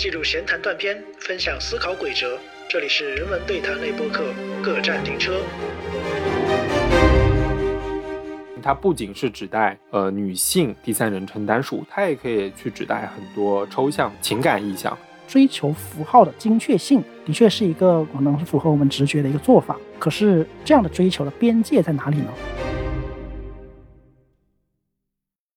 [0.00, 2.38] 记录闲谈断片，分享思考轨哲。
[2.70, 4.24] 这里是人文对谈类播客，
[4.62, 5.42] 各站停车。
[8.62, 14.96] 它不仅是指代呃女性第三人称单数，它也可以去指代很多抽象情感意象。
[15.28, 19.78] 追求符号的精确性，的确是一个可能是符合我们直觉的一个做法。
[19.98, 22.32] 可是这样的追求的边界在哪里呢？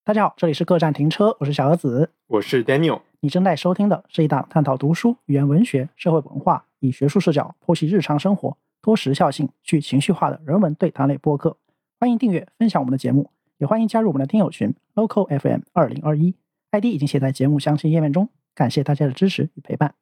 [0.03, 2.99] 大家好，这里是各站停车，我是小鹅子，我是 Daniel。
[3.23, 11.55] 你正在收听的是一档探讨读书、语言文学、社会文化，以学术视角剖析日常生活、多时效性、去情绪化的人文对谈类播客。
[12.01, 16.35] 欢迎订阅、分享我们的节目，也欢迎加入我们的听友群 Local FM 二零二一
[16.71, 18.27] ，ID 已经写在节目详情页面中。
[18.53, 19.95] 感谢大家的支持与陪伴。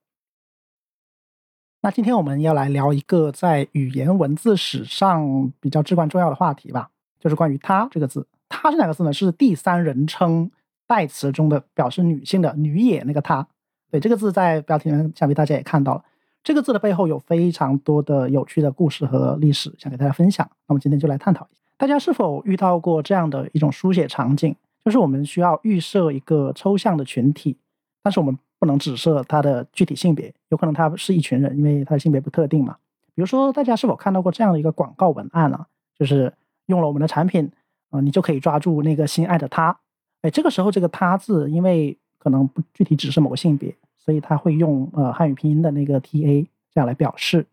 [1.81, 8.27] 那今天我们要来聊一个在语言文字史上比较至关重要的话题吧，就是关于“他”这个字。
[8.49, 9.13] “他”是哪个字呢？
[9.13, 10.49] 是第三人称
[10.91, 13.47] 代词中的表示女性的“女也”那个“她”。
[13.89, 16.03] 对，这个字在标题里面，想必大家也看到了。
[16.43, 20.45] 这个字的背后有非常多的有趣的故事和历史，想给大家分享。
[20.67, 27.55] 那么今天就来探讨一下，大家是否遇到过这样的一种书写场景，就是我们需要预设一个抽象的群体。
[28.03, 32.75] 但是我们不能指涉他的具体性别，有可能他是一群人，因为他的性别不特定嘛。
[33.15, 35.67] 比如说，大家是否看到过这样的一个广告文案啊？
[35.97, 36.33] 就是
[36.65, 37.49] 用了我们的产品，
[37.91, 39.77] 啊，你就可以抓住那个心爱的他。
[40.21, 47.45] 哎，这个时候这个他字，因为可能不具体指是某个性别，所以他会用呃汉语拼音的那个 ta 这样来表示。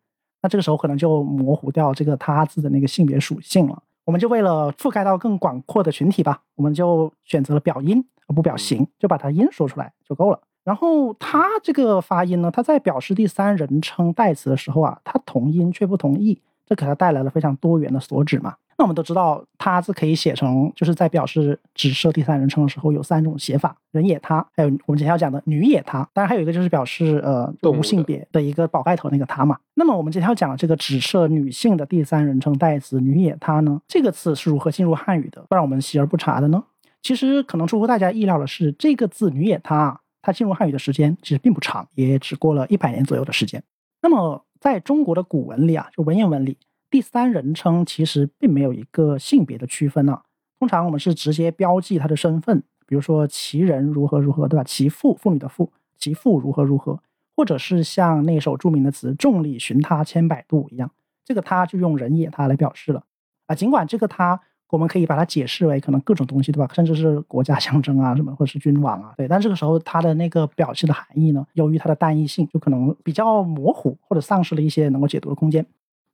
[0.42, 3.83] 那这个时候可能就模糊掉这个他字的那个性别属性了。
[4.05, 8.33] 我们就为了覆盖到更广阔的群体吧，我们就选择了表音而。
[8.33, 10.41] 不表形，就把它音说出来就够了。
[10.62, 18.55] 然后它这个发音呢，它在表示第三人称代词的时候啊，它同音却不同义，这给它带来了非常多元的所指嘛。
[18.79, 26.09] 那我们都知道，它字可以写成，就是在表示指涉第三人称的时候，有三种写法：人也他，还有我们今天要讲的女也他。
[26.15, 29.59] 当然还有一个就是表示呃动物性别的一个宝盖头那个他嘛。
[29.75, 35.45] 那么我们今天要讲的这个指涉女性的第三人称代词女也他呢，这个词是如何进入汉语的？
[35.48, 36.63] 不让我们习而不察的呢？
[37.02, 43.61] 其实可能出乎大家意料的是，这个字“女也她”，它进入汉语的时间其实并不长，也只过了一百年左右的时间。
[44.02, 46.57] 那么，在中国的古文里啊，就文言文里，
[46.91, 50.21] 第三人称其实并没有一个性别的区分呢。
[50.59, 54.65] 通常我们是直接标记他的身份，比如说其人如何如何，对吧？
[54.65, 57.01] 其父，妇女的父，其父如何如何，
[57.37, 60.91] 或者是像那首著名的词“众里寻他千百度”一样，
[61.25, 63.05] 这个他就用人也他来表示了
[63.47, 63.55] 啊。
[63.55, 64.41] 尽管这个他。
[64.70, 66.70] 我们可以把它解释为可能各种东西，对吧？
[66.75, 69.27] 甚至是国家象征啊，什么或者是君王啊，对。
[69.27, 75.65] 但这个时候它的那个表示的含义呢，由于它的单一性，就可能比较模糊，或者丧失了一些能够解读的空间。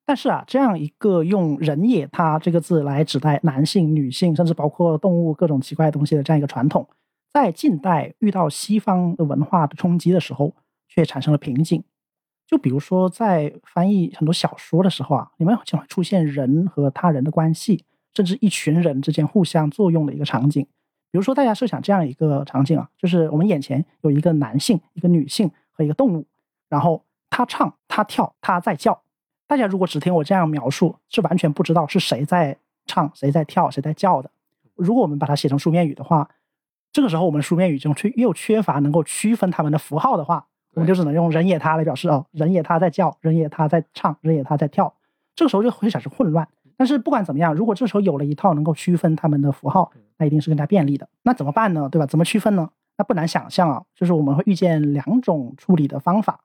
[0.06, 6.88] 但是啊，这样一个用“人也他”这个字来指代男性、女性，甚至包括动物各种奇怪的东西的这样一个传统，
[7.32, 10.54] 在近代遇到西方的文化的冲击的时候，
[10.88, 11.82] 却产生了瓶颈。
[12.46, 17.84] 就比如说在翻译很多小说的时候啊，里面经常出现人和他人的关系。
[18.16, 20.62] 甚至一群人之间互相作用的一个场景，
[21.10, 26.24] 比如说，大家设想这样一个场景啊，就是我们眼前有一个男性、一个女性和一个动物，
[26.68, 29.02] 然后他唱、他跳、他在叫。
[29.46, 32.56] 大家如果只听我这样描述，是完全不知道是谁在
[32.86, 34.30] 唱、谁在跳、谁在叫的。
[34.74, 36.28] 如果我们把它写成书面语的话，
[36.92, 44.92] 这个时候我们书面语中缺又缺乏能够区分它们的符号的话，我们就只能用人也他来表示哦，人也他在叫，人也他在唱，人也他在跳。
[45.36, 46.48] 这个时候就会产生混乱。
[46.76, 51.08] 但是不管怎么样，如果这时候有了一套能够区分它们的符号，那一定是更加便利的。
[51.22, 51.88] 那怎么办呢？
[51.88, 52.06] 对吧？
[52.06, 52.70] 怎么区分呢？
[52.96, 56.40] 那不难想象啊，就是我们会遇见两种处理的方法。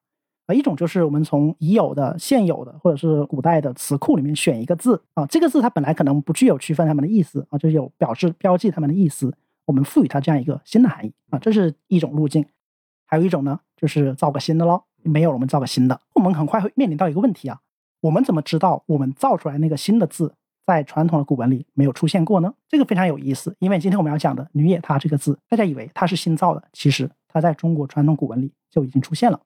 [0.50, 9.32] 啊，一种就是我们从已有的、现有的或者是古代的词库里面选一个字啊，这个字它本来可能不具有区分它们的意思啊，就有表示标记它们的意思，
[9.66, 12.44] 我们赋予它这样一个新的含义啊，这是一种路径。
[13.06, 17.60] 还有一种呢，就是造个新的喽，没有我们造个新的，我们很快会面临到一个问题啊。
[18.02, 20.34] 我们怎么知道我们造出来那个新的字
[20.66, 22.52] 在传统的古文里没有出现过呢？
[22.68, 29.40] 这个非常有意思，因为今天我们要讲的“女也她”这个字，大家以为它是新造的，其实它在中国传统古文里就已经出现了。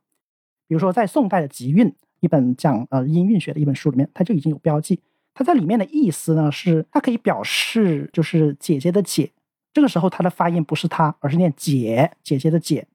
[0.67, 1.87] 比如说，在宋代的《集韵》
[2.19, 4.99] 一本讲呃音韵学的一本书里面，它就已经有标记。
[5.33, 9.31] 它在里面的意思呢是，它可以表示就是姐姐的姐，
[9.73, 12.87] 这个时候它的发音不是它，而是念姐姐姐的姐。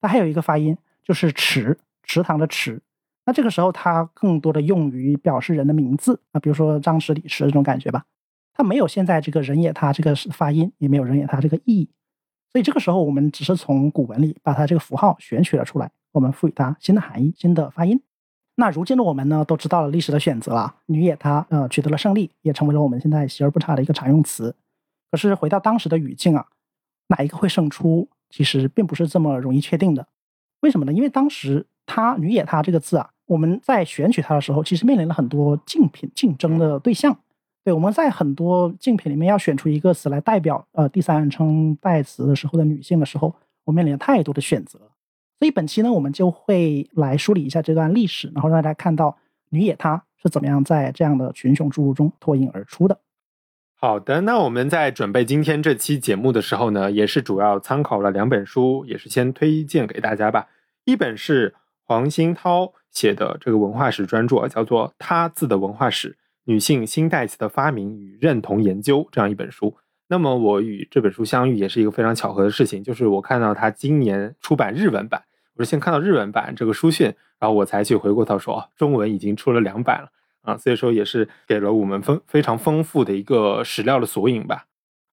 [0.00, 2.80] 它还有一个发音就是池池塘的池。
[3.26, 8.04] 那这个时候，它更多的用于表示人的名字啊，比如说张弛、李弛这种感觉吧。
[8.54, 11.88] 它没有现在这个人也他这个发音，也没有人也他这个意义。
[12.50, 18.00] 所以这个时候，我们只是从古文里把它这个符号选取了出来，我们赋予它新的含义、新的发音。
[18.56, 24.54] 那如今的我们呢，都知道了历史的选择了，女也她呃取得了胜利，也成为了我们现在习而不差的一个常用词。
[25.10, 26.46] 可是回到当时的语境啊，
[27.08, 30.08] 哪一个会胜出，其实并不是这么容易确定的。
[30.60, 30.92] 为什么呢？
[30.92, 37.16] 因为当时她女也她这个字啊，我们在选取它的时候，其实面临了很多竞品竞争的对象。
[37.64, 43.32] 对，我们在很多竞品里面要选出一个词来代表呃第三人称代词的时候的女性的时候，
[43.64, 44.87] 我面临了太多的选择。
[45.38, 49.16] 所以本期呢，我们就会来梳理一下这段历史，然后让大家看到
[49.50, 52.98] 女野她是怎么样在这样的群雄逐鹿中脱颖而出的。
[53.80, 60.48] 好的，那我们在准备今天这期节目的时候呢，也是主要参考了两本书，也是先推荐给大家吧。
[60.84, 69.76] 一本是黄兴涛写的这个文化史专著，叫做《他字的文化史：女性新代词的发明与认同研究》这样一本书。
[70.08, 75.22] 那么我与这本书相遇也是一个非常巧合的事情，就是我看到他今年出版日文版。
[75.58, 80.08] 我是先看到日文版这个书讯，然后我才去回过头说啊，中文已经出了两版了
[80.42, 84.66] 啊，所以说也是给了我们丰非常丰富的一个史料的索引吧。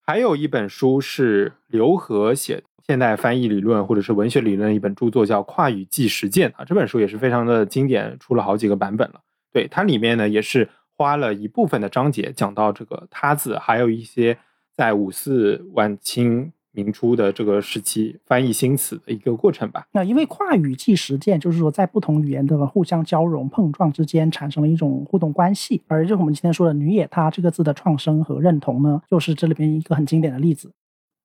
[0.06, 9.22] 还有一本书是刘和写现代翻译理论或者是文学理论的一本著作，叫《跨语记实践》啊，这本书也是非常的经典，出了好几个版本了。
[9.52, 14.38] 对它里面呢，也是花了一部分的章节讲到这个“他”字，还有一些
[14.72, 16.52] 在五四晚清。
[16.76, 19.88] 明初的这个时期翻译新词的一个过程吧。
[19.92, 25.82] 那因为跨语系实践，就是说在不同语言的互相交融碰撞之间产生了一种互动关系。
[25.88, 30.72] 而就是我们今天说的“女也她”这个字的创生和认同呢，就是这里边一个很经典的例子。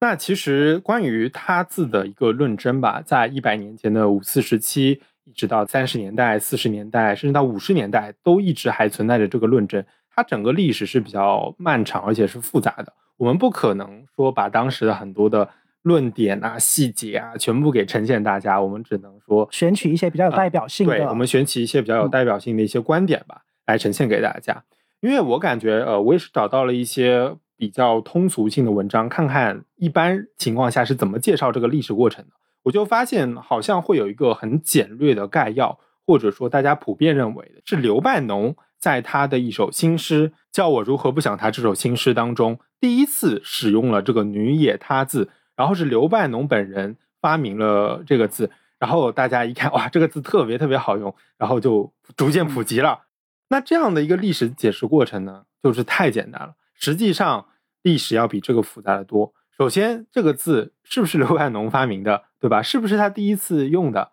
[0.00, 9.84] 那其实关于“她”字的一个论争吧，在一百年前的五四时期，一直到三十年代、四十年代，甚至到五十年代，都一直还存在着这个论争。
[10.08, 12.92] 它整个历史是比较漫长，而且是复杂的。
[13.20, 15.46] 我们不可能说把当时的很多的
[15.82, 20.96] 论点啊、细节啊全部给呈现大家，我们只能说选取一些比较有代表性的。
[20.96, 24.64] 对，我们选取一些比较有代表性的一些观点吧，来呈现给大家。
[25.00, 32.30] 因为我感觉，呃，我也是找到了一些比较通俗性的文章，看看一般情况下是怎么介绍这个历史过程的。
[32.62, 38.56] 我就发现，好像会有一个很简略的概要，或者说大家普遍认为的是刘半农。
[38.80, 53.02] 在他的一首新诗《叫我如何不想他》这首新诗当中，第一次使用了这个“女也”他字，然后是刘半农本人发明了这个字，然后大家一看，哇，这个字特别特别好用，然后就逐渐普及了。
[53.50, 56.54] 那这样的一个历史解释过程呢，就是太简单了。
[56.74, 57.48] 实际上，
[57.82, 59.34] 历史要比这个复杂的多。
[59.58, 62.62] 首先，这个字是不是刘半农发明的，对吧？
[62.62, 64.12] 是不是他第一次用的，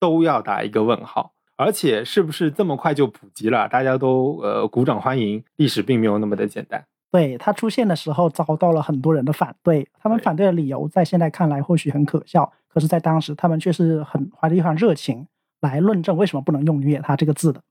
[0.00, 1.34] 都要打一个问号。
[1.56, 3.68] 而且是不是这么快就普及了？
[3.68, 5.42] 大家都呃鼓掌欢迎？
[5.56, 6.84] 历史并没有那么的简单。
[7.10, 9.88] 对它出现的时候，遭到了很多人的反对。
[9.98, 15.26] 他们反对的理由，在现在看来或许很可笑，可是，在当时他们却是很怀着一番热情
[15.60, 17.62] 来论证为什么不能用“女也她”这个字的。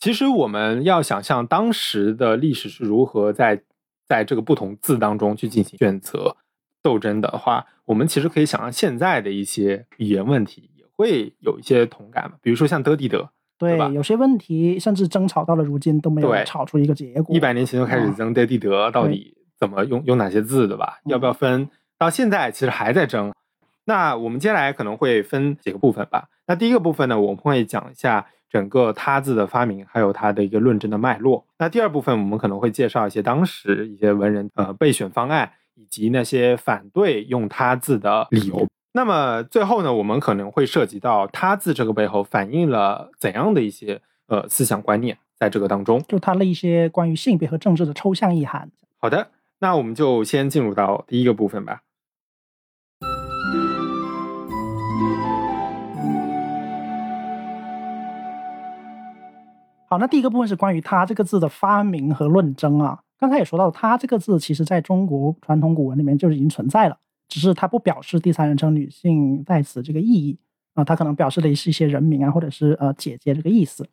[0.00, 3.62] 其实我们要想象当时的历史是如何在
[4.08, 6.36] 在这个不同字当中去进行选择
[6.82, 10.69] 斗争的话，我们其实可以想象现在的一些语言问题。
[11.00, 12.36] 会有一些同感嘛？
[12.42, 17.34] 比如说像德地德，对，有些问题甚至争吵到了如今都没有吵出一个结果。
[17.34, 21.00] 一百年前就开始争德地德到底怎么用，用哪些字，对吧？
[21.06, 21.68] 要不要分？
[21.98, 23.32] 到现在其实还在争。
[23.84, 26.28] 那我们接下来可能会分几个部分吧。
[26.46, 31.46] 那第一个部分呢，我们会讲一下整个“他”字的发明，还有它的一个论证的脉络。
[31.58, 38.66] 那第二部分，我们可能会介绍一些当时一些文人呃备选方案，以及那些反对用“他”字的理由。
[38.92, 48.68] 那么最后呢，我们可能会涉及到“他”字这个背后反映了怎样的一些呃思想观念，在这个当中，就他的一些关于性别和政治的抽象意涵。
[48.98, 49.28] 好的，
[49.60, 51.82] 那我们就先进入到第一个部分吧。
[59.88, 62.98] 好，那第一个部分是关于“他”这个字的发明和论争啊。
[63.20, 66.96] 刚才也说到，“他”这个字其实在中国传统古文里面就已经存在了。
[67.30, 70.38] 只是它不表示第三人称女性代词这个意义
[70.74, 73.88] 啊，它可能表示的是一些人名啊，或者是呃姐姐这个意思。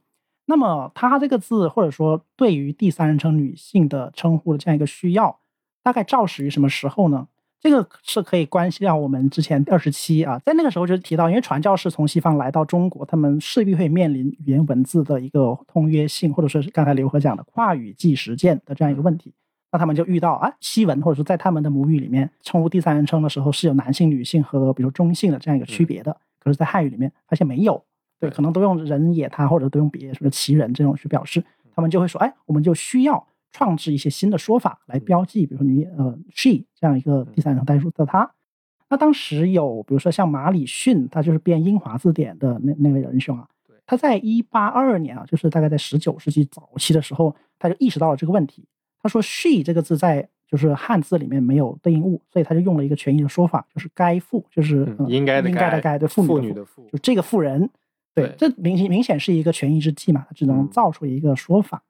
[0.47, 5.39] 那么它这个字，或者说对于第三人称女性的称呼的这样一个需要，
[5.83, 7.27] 大概肇始于什么时候呢？
[7.59, 19.33] 这个是可以关系到我们之前二十七啊，在那个时候就提到，因为传教士从西方来到中国，他们势必会面临语言文字的一个通约性，或者说是刚才刘和讲的跨语即实践的这样一个问题。
[19.71, 26.15] 那他们就遇到啊，西文或者说在他们的母语里面称呼第三人称的时候是有男性、女性和比如中性的这样一个区别的。
[26.39, 27.83] 可是，在汉语里面发现没有，
[28.19, 31.43] 对，可能都用人也他或者都用别什么其人这种去表示。
[31.75, 38.31] 他们就会说，哎，我们就需要创制一些新的说法来标记，比如说女呃 she 这样一个第三人称代数的他。
[38.89, 43.45] 那当时有比如说像马里逊，他就是编英华字典的那那位仁兄啊，
[43.85, 48.65] 他在一八二二年啊，就是大概在十九世纪早期的时候，他就意识到了这个问题。
[49.07, 57.69] 他说 “she” 这个字在就是汉字里面没有对应物，所以他就用了一个权益的说法，就是该妇，就是、应该的应该的该，对妇女妇的妇就，这个妇人，
[58.13, 61.81] 对，这明显明显是一个权宜之计嘛，他只能嗯造出一个说法，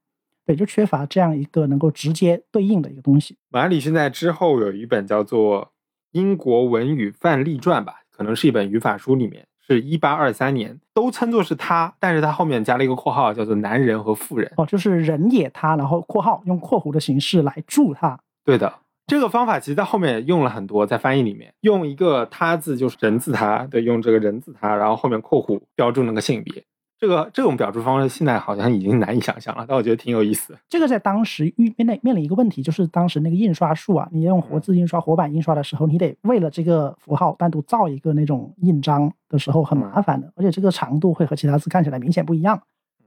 [0.46, 3.36] 对，就缺乏这样一个能够直接对应的一个东西。
[3.50, 5.66] 马里现在之后有一本叫做
[6.12, 14.50] 《英国文语范例传》吧，可能是一本语法书，里面是一八二三年，都称作是他，但是他后面加了一个括号，叫做男人和妇人。
[14.56, 18.18] 哦，就是人也他，然后括号用括弧的形式来注他。
[18.46, 18.74] 对的，
[19.06, 26.64] 这个方法其实在后面也用了很多，在翻译里面用一个他字就是人字他，对，用这个人字他，然后后面括弧标注那个性别。
[27.00, 30.60] 这个这种表述方式现在好像已经难以想象了，但我觉得挺有意思的。
[30.68, 42.60] 这个在当时遇面临面临一个问题，就是当时那个印刷术啊，你用活字印刷、活版印刷的时候，你得为了这个符号单独造一个那种印章的时候很麻烦的，而且这个长度会和其他字看起来明显不一样。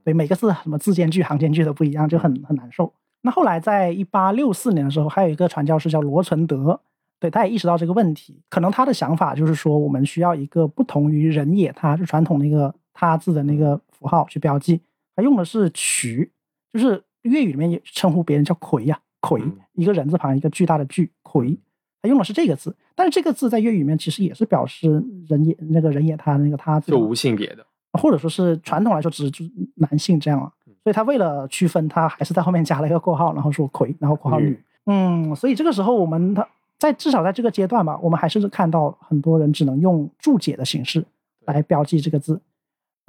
[0.05, 2.93] 对，每个字什么字间距、行间距都不一样，就很很难受。
[3.23, 6.81] 那后来在一八六四年的时候，还有一个传教士叫罗存德，
[7.19, 8.41] 对，他也意识到这个问题。
[8.49, 14.79] 可能他的想法就是说，我们需要一个不同于人也他，就传统那个他字的那个符号去标记。
[15.17, 16.31] 他用的是渠，
[16.73, 21.59] 就是粤语里面也称呼别人叫魁呀、魁嗯，一个人字旁一个巨大的巨，魁。
[22.03, 27.67] 他用的是这个字，但是这个字在粤语里面其实也是表示人也那个人也他那个他字，就无性别的，
[28.01, 30.51] 或者说是传统来说只是就是男性这样啊，
[30.83, 34.65] 所以他为了区分，他还是在后面加了一个括号，然后说魁，然后括号女女。
[34.87, 41.05] 嗯，所以这个时候我们他在至少在这个阶段吧，我们还是看到很多人只能用注解的形式
[41.45, 42.41] 来标记这个字。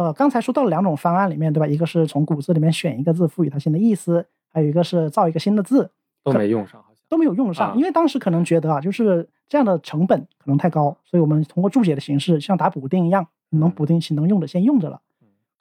[0.02, 1.68] 呃，刚才说到了两种方案里面，对吧？
[1.68, 5.92] 一个是从古字里面选一个字赋予它新的意思，还有一个是造一个新的字，
[6.24, 7.02] 都没用上，好像。
[7.08, 15.02] 都没有用上，啊因为当时可能觉得啊，就是这样的成本可能太高，所以我们通过注解的形式，像打补丁一样，能补丁行能用的先用着了。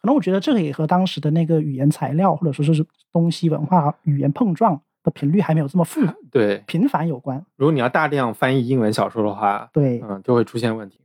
[0.00, 6.00] 可能我觉得这个也和当时的那个语言材料或者说是东西文化语言碰撞的频率还没有这么复
[6.32, 7.44] 对，频繁有关。
[7.56, 11.00] 如果你要大量翻译英文小说的话，对，嗯，就会出现问题。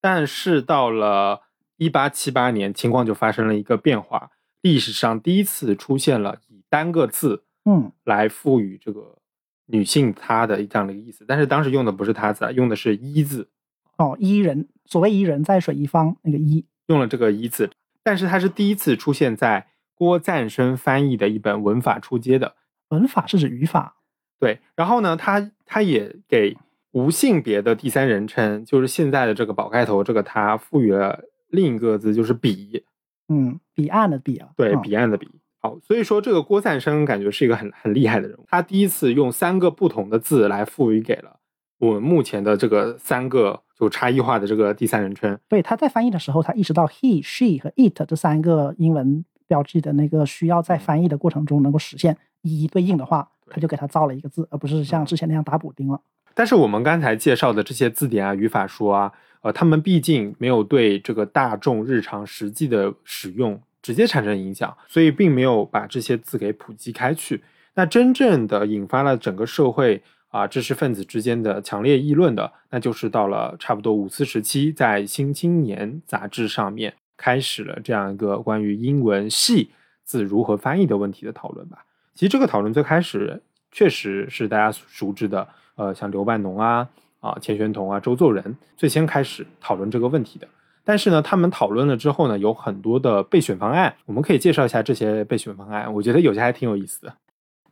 [0.00, 1.40] 但是到了
[1.78, 4.30] 一八七八年，情况就发生了一个变化，
[4.60, 9.18] 历史上第一次出现了以单个字嗯，来赋予这个
[9.66, 13.48] 女性她的这样的一个意思，但是当时用的不是她字啊，用的是一字，
[13.96, 17.70] 哦，伊人，所谓伊人，在水一方那个伊，用了这个一字，
[18.02, 22.56] 但是它是第一次出现在郭赞生翻译的一本文法出街的，
[22.88, 23.96] 文法是指语法。
[24.40, 26.56] 对，然后呢，他他也给
[26.92, 32.84] 无性别的第三人称，就是现在的这个宝盖头这个他赋予了另一个字，就是彼，
[33.28, 35.28] 嗯，彼岸的彼啊，对，嗯彼岸的彼。
[35.60, 41.36] 好，所以说这个郭赞生感觉是一个很很厉害的人物，他第一次用三个不同的字来赋予给了
[41.78, 45.38] 我们目前的这个三个就差异化的这个第三人称。
[45.48, 56.00] 对，他在翻译的时候，他意识到 he、she 和 it 这三个英文标记的那个需要在翻译的过程中能够实现一一对应的话，他就给他造了一个字，而不是像之前那样打补丁了。
[56.34, 59.12] 但是我们刚才介绍的这些字典啊、语法书啊，
[59.42, 67.42] 呃，他们毕竟没有对这个大众日常实际的使用直接产生影响，所以并没有把这些字给普及开去。
[67.74, 79.70] 那真正的引发了整个社会啊、知识分子之间的强烈议论的，那就是到了差不多五四时期，在《新青年》杂志上面开始了这样一个关于英文系
[80.04, 81.84] 字如何翻译的问题的讨论吧。
[82.14, 83.40] 其实这个讨论最开始
[83.72, 86.86] 确实是大家熟知的，呃，像刘半农啊、
[87.20, 90.46] 啊钱玄同啊、周作人最先开始讨论这个问题的。
[90.84, 95.92] 但是呢，他们讨论了之后呢，有很多的备选方案，我们可以介绍一下这些备选方案。
[95.92, 97.12] 我觉得有些还挺有意思的。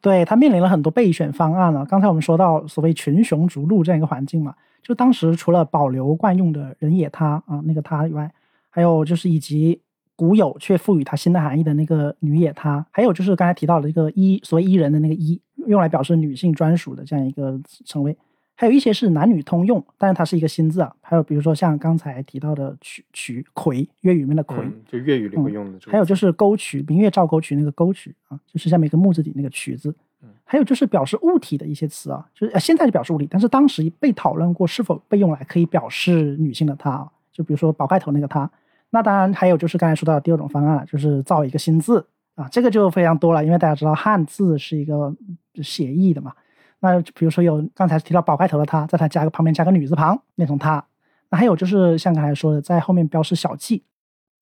[0.02, 1.86] 对他面临了很多备选方案了。
[1.86, 8.30] 刚才我们说到所谓群雄逐鹿这样一个环境嘛，就当时除了保留惯用的人也他啊那个他以外，
[8.68, 9.80] 还有就是以及
[10.14, 18.16] 古有却赋予它新的含义的那个女也他，还有就是刚才提到的这个伊所谓伊人的那个伊，用来表示女性专属的这样一个称谓。
[18.58, 20.90] 还有一些是男女通用，但是它是一个新字啊。
[21.02, 25.78] 还有比如说像刚才提到的曲曲魁，粤语里面的魁，嗯，就粤语里面用的。
[25.90, 30.30] 还有就是沟渠，明月照沟渠那个沟渠啊，就是下面一个木字底那个渠字嗯。
[30.42, 38.50] 还有就是表示物体的一些词啊，就是、呃、现在就表示物体，但是当时被讨论过是否被用来可以表示女性的她啊，就比如说宝盖头那个她。
[38.88, 45.14] 那当然还有就是刚才说到的第二种方案了，就是造一个新字啊，这个就非常多了，因为大家知道汉字是一个
[45.62, 46.32] 写意的嘛。
[46.80, 50.84] 那比如说有刚才提到宝盖头的他，在他加个旁边加个女字旁，念成她。
[51.30, 53.82] 那还有就是像刚才说的，在后面标示小记，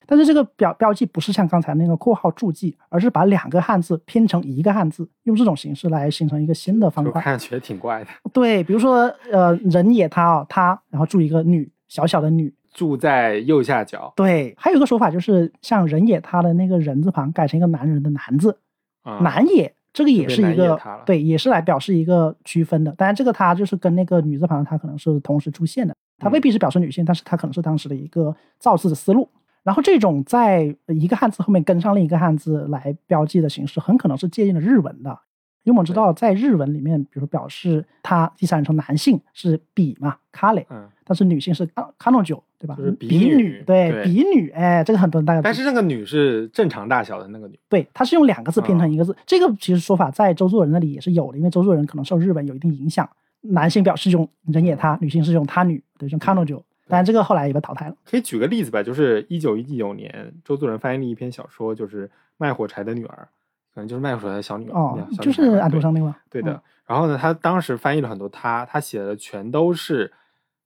[0.07, 7.13] 但是这个标标记不是像刚才那个括号注记，而是把两个汉字拼成一个汉字，用这种形式来形成一个新的方块。
[7.13, 8.11] 就看上去也挺怪的。
[8.33, 12.53] 对，比如说呃，人也他啊、他，然后注一个女，小小的女。
[12.75, 18.59] 住在右下角对，还有一个说法就是像人也他的那个人字旁改成一个男人的男字，
[19.05, 22.93] 啊，男也这个也是一个对，也是来表示一个区分的。
[22.93, 29.27] 当然，这个它就是跟那个女字旁的它可能是同时出现的，它嗯未必是表示女性，但是它可能是当时的一个造字的思路。
[29.63, 35.19] 然后这种在一个汉字后面跟上另一个汉字来标记的形式，很可能是借鉴了日文的。
[35.65, 42.75] 因为我们知道，在日文里面，比如说表示他第三人称男性是比嘛，卡雷，嗯，但是女性是卡卡诺九，对吧？
[42.77, 45.43] 就是比比女对对比女，哎，这个很多人大概。
[45.43, 49.17] 但是那个女是正常大小的那个女，对，它是用两个字拼成嗯一个字。
[49.27, 53.09] 这个其实说法在周作人那里也是有的，因为周作人可能受日本有一定影响，
[53.41, 56.63] 男性表示用人也他，女性是用他女，对，用 kanojo。
[56.87, 57.97] 当然这个后来也被淘汰了。
[58.05, 62.07] 可以举个例子吧，就是一九一九年，周作人翻译了一篇小说，就是
[62.37, 63.27] 《卖火柴的女儿》，
[63.75, 66.15] 可能就是卖火柴的小女儿，哦，女就是孩对安徒生那个。
[66.31, 66.53] 对的。
[66.53, 70.13] 嗯然后呢，他当时翻译了很多他，他写的全都是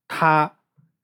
[0.08, 0.50] 他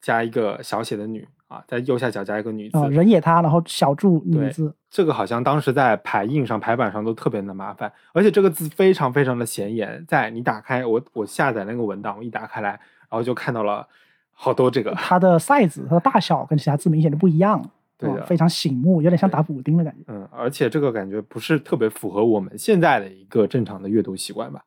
[0.01, 2.77] 加一个小写的女啊，在右下角加一个女字。
[2.77, 4.75] 哦，人也他，然后小注女字。
[4.91, 13.87] 这个好像当时在排印上、排版上都特别的麻烦，而且这个字非常非常的显眼，在你打开我我下载那个文档，我一打开来，然后就看到了
[14.33, 14.93] 好多这个。
[14.97, 17.65] 它的 size、它的大小跟其他字明显的不一样，
[18.05, 20.05] 对的哦非常醒目，有点像打补丁的感觉。
[20.09, 24.65] 嗯，而且这个感觉不是特别符合我们现在的一个正常的阅读习惯吧。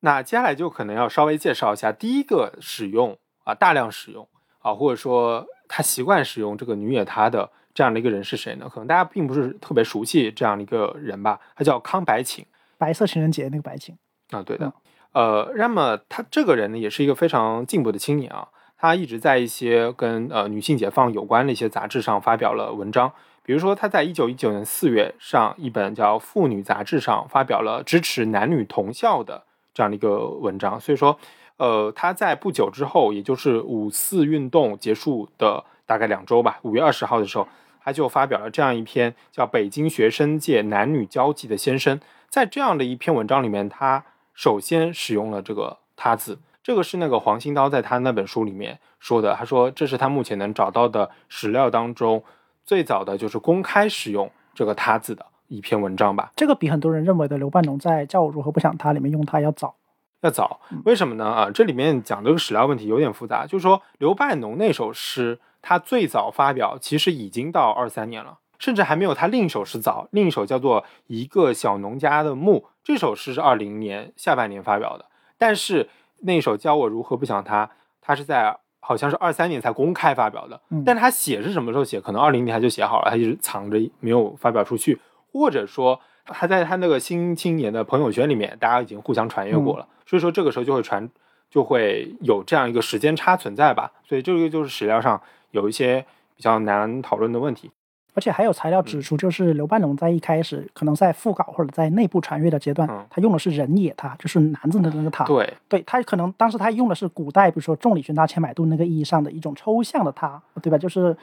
[0.00, 4.26] 那接下来就可能要稍微介绍一下第一个使用啊，大量使用
[4.58, 8.68] 啊，或者说他习惯使用这个女野他的这样的一个人是谁呢？
[8.68, 12.44] 可能大家并不是特别熟悉这样的一个人吧，他叫康白晴
[12.78, 13.96] 白色情人节那个白情，
[14.30, 14.72] 啊，对的。
[15.12, 18.48] 呃，那么他这个人呢，也是一个非常进步的青年啊，
[18.82, 23.12] 他一直在一些跟呃女性解放有关的一些杂志上发表了文章。
[23.44, 30.80] 比如说，他在一九一九年四月上一本叫《妇女》杂志上发表了支持男女同校的这样的一个文章。
[30.80, 31.16] 所以说，
[31.58, 37.46] 呃，他在不久之后，也就是五四运动结束的大概两周吧，五月二十号的时候，
[37.84, 42.00] 他就发表了这样一篇叫《北京学生界男女交际的先声》。
[42.28, 46.40] 在这样的一篇文章里面，他首先使用了这个“他”字。
[46.62, 52.22] 这个是那个黄兴刀在他那本书里面说的，他说这是他目前能找到的史料当中
[52.64, 56.32] 最早的就是公开使用这个“他”字的一篇文章吧。
[56.36, 59.74] 这个比很多人认为的刘半农在《叫我如何不想他》里面用他要早。
[60.20, 61.24] 要早，为什么呢？
[61.24, 70.06] 啊，这里面讲这个史料问题有点复杂，就是说刘半农那首诗，他最早发表其实已经到二三年了，甚至还没有他另一首诗早。
[70.12, 75.88] 另一首叫做《一个小农家的墓》，这首诗是二零年下半年发表的，但是
[76.22, 77.66] 那首《教我如何不想他》，
[78.00, 82.00] 他是在好像是二三年才公开发表的，嗯但他写是什么时候写？
[82.00, 85.00] 可能二零年他就写好了，他一直藏着没有发表出去，
[85.32, 91.08] 或者说他在他那个新青年的朋友圈里面，大家已经互相传阅过了，所以说这个时候就会传，
[91.48, 93.92] 就会有这样一个时间差存在吧。
[94.02, 95.20] 所以这个就是史料上
[95.52, 96.04] 有一些
[96.34, 97.70] 比较难讨论的问题。
[98.14, 105.24] 而且还有材料指出，就是刘半农在一开始可能在副稿或者在内部传阅的阶段，嗯他用的是人也他，就是男字的那个他。
[105.24, 110.76] 对，对他可能当时他用的是古代，比如说众里寻他千百度那个意义上的一种抽象的他，对吧？
[110.76, 111.16] 就是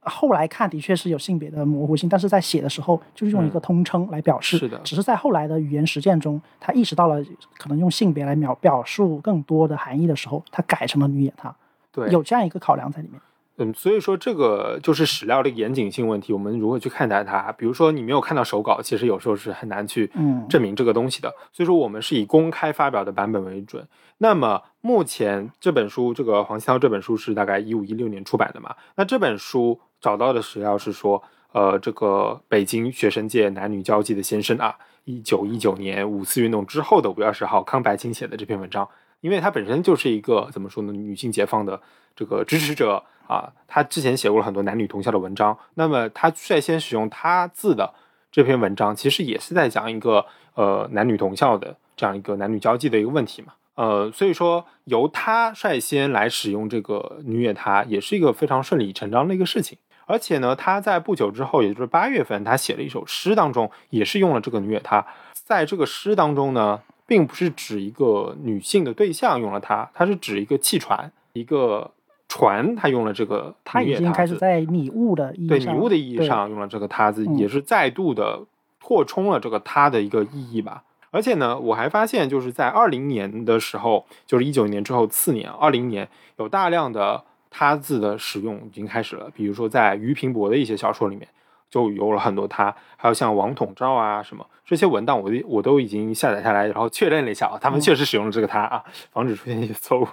[0.00, 4.58] 后来看的确是有性别的模糊性，但是在写的时候就是用一个通称来表示。
[4.58, 7.24] 是的只是在后来的语言实践中，他意识到了
[7.56, 11.54] 可能用性别来描表述更多的含义的时候，他改成了女也他，
[11.90, 13.18] 对，有这样一个考量在里面。
[13.60, 17.50] 嗯，所以说这个就是史料的严谨性问题，我们如何去看待它？
[17.52, 21.34] 比如说你没有看到手稿，其实有时候是很难去嗯证明这个东西的。
[21.52, 23.86] 所以说我们是以公开发表的版本为准。
[24.18, 28.74] 那么目前这本书，这个黄西涛这本书是大概一五一六年出版的嘛？
[28.94, 31.20] 那这本书找到的史料是说，
[31.52, 38.88] 呃，这个北京学生界男女交际的先生啊，一九一九年五四运动之后的五月二十号，康白清写的这篇文章，
[39.20, 41.80] 因为他本身就是一个怎么说呢，女性解放的
[42.14, 47.94] 这个支持者啊，他之前写过了很多男女同校的文章，那么他率先使用他字的
[48.32, 53.52] 这篇文章，其实也是在讲一个呃男女同校的这样一个男女交际的一个问题嘛。
[53.76, 59.78] 呃，所以说由他率先来使用这个女也他，也是一个非常顺理成章的一个事情。
[60.06, 65.06] 而且呢，他在不久之后，也就是八月份，他写了一首诗当中，也是用了这个女也他。
[65.34, 71.90] 在这个诗当中呢，并不是指一个女性的对象用了它，它是指一个汽船，一个
[72.28, 78.44] 船，他用了这个他已经开始在拟物的意义对，拟物的意义上用了这个“他”字，嗯也是再度的
[78.82, 80.84] 扩充了这个“他”的一个意义吧。
[81.10, 89.30] 而且呢，我还发现，就是在二零年的时候，就是一九年之后次年，二零年有大量的“他”字的使用已经开始了。
[89.34, 91.26] 比如说在俞平伯的一些小说里面，
[91.70, 100.06] 就有了很多“他”，还有像王统照啊什么这些文档，我都我都已经下载下来，然后确认了一下啊，他们嗯确实使用了这个“他”啊，防止出现一些错误。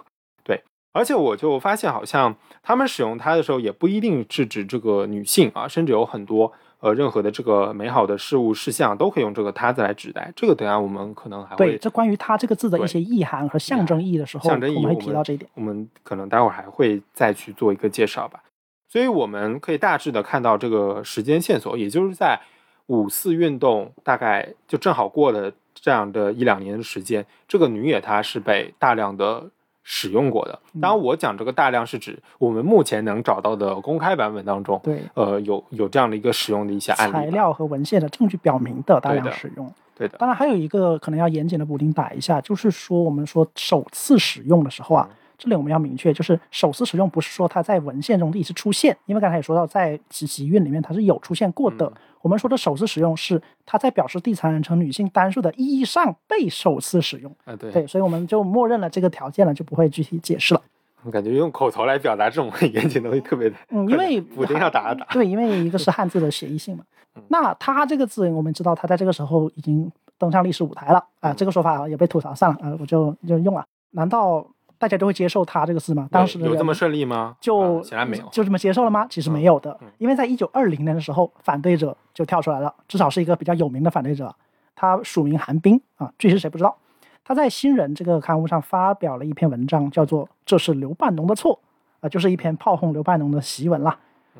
[0.95, 10.31] 对，而且我就发现，好像他们使用它的时候，也不一定是指这个女性啊，甚至有很多呃任何的这个美好的事物事项都可以用这个“它”字来指代。
[10.35, 15.49] 这个等下我们可能还对，会，这关于它这个字的一些意涵和象征意义的时候，象征意义我们会提到这一点。
[15.55, 18.41] 我们可能待会儿还会再去做一个介绍吧。
[18.87, 22.39] 所以我们可以大致的看到这个时间线索，也就是在
[22.85, 29.49] 五四运动大概就正好过了这样的一两年的时间，这个女野它是被大量的
[29.87, 30.59] 使用过的。
[30.73, 37.13] 嗯当然，我讲这个大量是指我们目前能找到的公开版本当中，对，呃，有有这样的一个使用的一些案例。
[37.13, 39.71] 材料和文献的证据表明的大量使用。
[39.95, 51.85] 对的，当然，还有一个可能要严谨的补丁打一下，就是说我们说首次使用的时候啊，这里我们要明确，就是首次使用不是说它在文献中第一次出现，因为刚才也说到，在集集运里面它是有出现过的。
[51.85, 51.93] 嗯
[52.25, 57.31] 我们说的首次使用是它在表示第三人称女性单数的意义上被首次使用。
[57.45, 60.61] 啊，对，对，所以我们就默认了这个条件了，就不会具体解释了。
[61.03, 65.05] 我感觉用口头来表达这种很严谨的东西特别的，嗯，因为补丁要打一打。
[65.11, 66.83] 对，因为一个是汉字的协议性嘛。
[67.15, 73.63] 嗯那它这个字，我们知道它在这个时候已经登上历史舞台了啊、嗯这个说法也被吐槽上了，呃，我就就用了。
[73.91, 74.43] 难道
[74.77, 76.07] 大家都会接受他这个字吗？
[76.11, 77.35] 当时有这么顺利吗？
[77.39, 78.27] 就、啊显然没有。
[78.31, 79.07] 就这么接受了吗？
[79.09, 84.33] 其实没有的，嗯因为在一九二零年的时候，反对者就跳出来了，至少是一个比较有名的反对者，
[84.75, 86.75] 他署名韩冰啊，具体是谁不知道。
[87.23, 91.59] 他在《新人》这个刊物上发表了一篇文章，叫做《这是刘半农的错》，
[92.05, 93.97] 啊、就是一篇炮轰刘半农的檄文啦。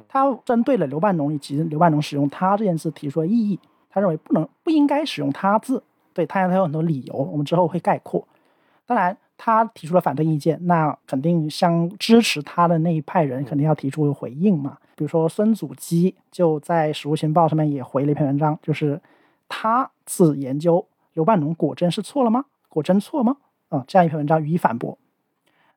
[0.08, 5.82] 他针对了刘半农以及刘半农使用“他”这件事提出了异议，他认为不能不应该使用“他”字。
[6.14, 8.28] 对他，他有很多理由，我们之后会概括。
[8.86, 14.78] 当然，他提出了反对意见，那肯定相支持他的那一派人肯定要提出回应嘛。
[14.96, 19.02] 比如说孙祖基就在《史无情报》上面也回了一篇文章，就是
[19.50, 22.46] 他自研究刘半农果真是错了吗？
[22.70, 23.38] 果真错吗？
[23.70, 24.98] 啊、这样一篇文章予以反驳。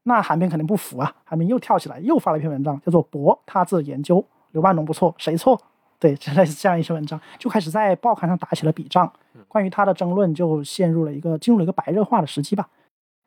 [0.05, 5.61] 那韩冰肯定不服啊，韩冰又跳起来又发了一篇文章，叫做“驳他自研究刘半农不错，谁错？”
[5.99, 9.13] 对，这 类似这样一篇文章，就开始在报刊上打起了笔仗。
[9.49, 12.69] 关于他的争论就陷入了一个进入了一个白热化的时期吧。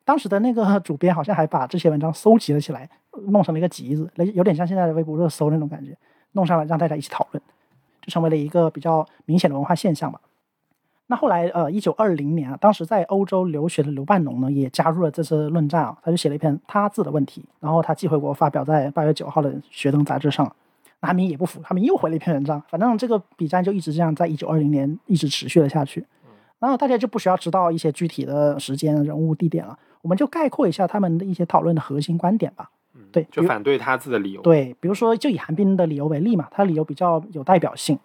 [0.04, 2.88] 当时的那个 主编好像还把这些文章搜集了起来，
[3.28, 5.96] 弄成了一个集子，类有点像现在的微博热搜那种感觉，
[6.32, 7.42] 弄上来让大家一起讨论，
[8.00, 10.20] 就成为了一个比较明显的文化现象吧。
[11.08, 20.50] 那后来，呃，一九二零年啊，当时在欧洲留学的刘半农呢，也加入了这次论战啊，他就写了一篇他字的问题，然后他寄回国，发表在八月九号的《学登》杂志上。
[21.00, 26.06] 那韩明也不服，韩明又回了一篇文章，反正这个比战就一直这样，在一九二零年一直持续了下去。
[26.60, 32.70] 然后大家就不需要知道一些具体的时间、人物、地点了，我们就概括一下他们的一些讨论的核心观点吧。
[33.10, 37.98] 对，就反对他字的理由。，对，比如说就以韩冰的理由为例嘛，他的理由比较有代表性。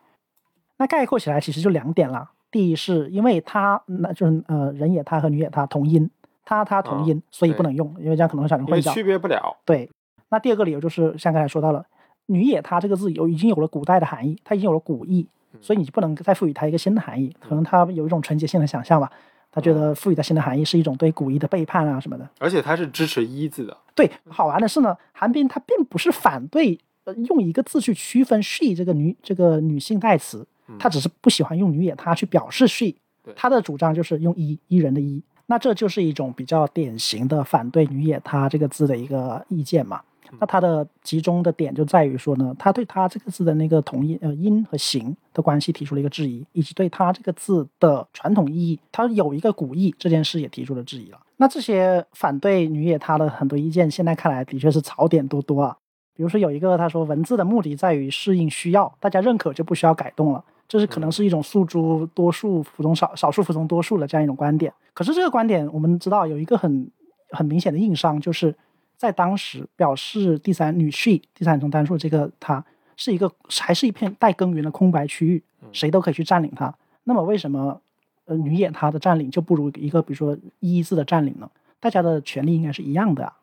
[0.77, 2.31] 那概括起来其实就两点啦。
[2.49, 6.09] 第一是因为他那就是呃人也他和女也他同音，
[6.45, 8.93] 他他同音，所以不能用，因为这样可能会产生混淆。
[8.93, 9.57] 区别不了。
[9.65, 9.89] 对，
[10.29, 11.85] 那第二个理由就是像刚才说到了，
[12.27, 15.27] 女也他这个字有已经有了古代的含义，它已经有了古意，
[15.61, 17.35] 所以你就不能再赋予它一个新的含义。
[17.39, 19.11] 可能它有一种纯洁性的想象吧，
[19.57, 22.29] 他觉得赋予它新的含义是一种对古一的背叛啊什么的。
[22.37, 23.75] 而且他是支持一字的。
[23.95, 30.45] 对，好玩的是呢，韩冰他并不是反对呃用一个字去区分 she 这个女这个女性代词，
[30.77, 32.93] 他只是不喜欢用女也她去表示 she
[33.23, 33.33] 对。
[33.35, 40.01] 他的主张就是用一一人的一，那这就是一种比较典型的反对女也她这个字的一个意见嘛。
[40.39, 51.19] 那它的集中的点就在于说呢，他对他这个字的那个同音呃音和形的关系提出了一个质疑，以及对他这个字的传统意义，它有一个古意这件事也提出了质疑了。
[51.37, 55.77] 那这些反对女野他的很多意见，现在看来的确是槽点多多啊。
[56.15, 64.73] 比如说有一个他说文字的目的在于适应需要，大家认可就不需要改动了，这是可能是一种诉诸多数服从少少数服从多数的这样一种观点。
[64.95, 66.89] 可是这个观点我们知道有一个很
[67.29, 68.55] 很明显的硬伤，就是
[68.97, 72.63] 在当时表示第三女 she 第三人称单数这个它
[72.95, 76.73] 是一个还是一片待耕耘的空白区域，谁都可以去占领它。
[77.03, 77.79] 那么为什么
[78.25, 81.49] 呃女演她的占领就不如一个比如说一字的占领呢？
[81.79, 83.33] 大家的权利应该是一样的啊。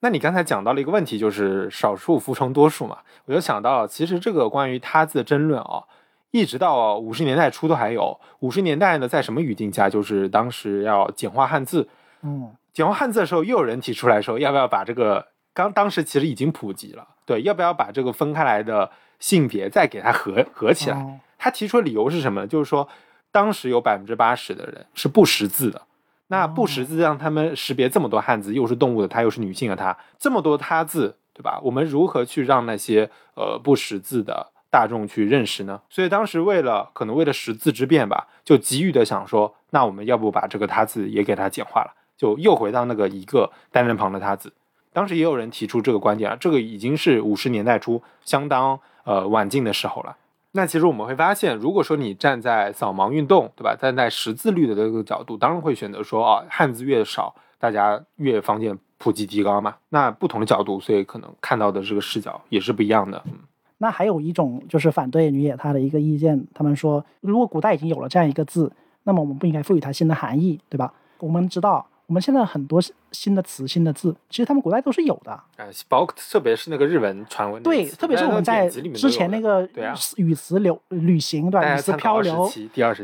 [0.00, 5.82] 那你刚才讲到了一个问题，就是少数服从多数嘛，我就想到，其实这个关于他字的争论啊，
[6.30, 8.18] 一直到五十年代初都还有。
[8.40, 9.88] 五十年代呢，在什么语境下？
[9.88, 11.88] 就是当时要简化汉字，
[12.22, 20.98] 嗯，简化汉字的时候，又有人提出来说，要不要把这个刚当时其实已经普及了，对，要不要把这个分开来的性别再给它合合起来？
[20.98, 22.46] 哦他提出的理由是什么呢？
[22.46, 22.86] 就是说，
[23.32, 25.80] 当时有百分之八十的人是不识字的。
[26.26, 31.58] 那不识字让他们识别这么多汉字，又是动物的它，又是女性的它，这么多他字，对吧？
[31.62, 35.80] 我们如何去让那些呃不识字的大众去认识呢？
[35.88, 44.52] 所以当时为了可能为了识字之便吧，就急于的想说，那我们要不把这个他字也给它简化了，就又回到那个一个单人旁的他字。
[44.92, 50.16] 当时也有人提出这个观点啊，这个已经是五十年代初相当呃晚近的时候了。
[50.52, 53.76] 那其实我们会发现，如果说你站在扫盲运动，对吧？
[53.78, 59.74] 站在识字率的这个角度，当然会选择说啊，汉字越少，大家越方便普及提高嘛。
[59.90, 63.22] 那不同的角度，所以可能看到的这个视角也是不一样的。
[63.26, 63.32] 嗯，
[63.76, 70.94] 那还有一种就是反对女野她的一个意见，他们说，如果古代已经有了这样一个字，那么我们不应该赋予它新的含义，对吧？
[71.18, 71.86] 我们知道。
[72.06, 75.32] 我们现在很多新的词、新的字，其实他们古代都是有的。
[75.32, 79.68] 啊，包括特别是那个日文传闻，对，特别是我们在之前那个
[80.16, 81.76] 语词流旅行，对吧？
[81.76, 82.48] 语词漂流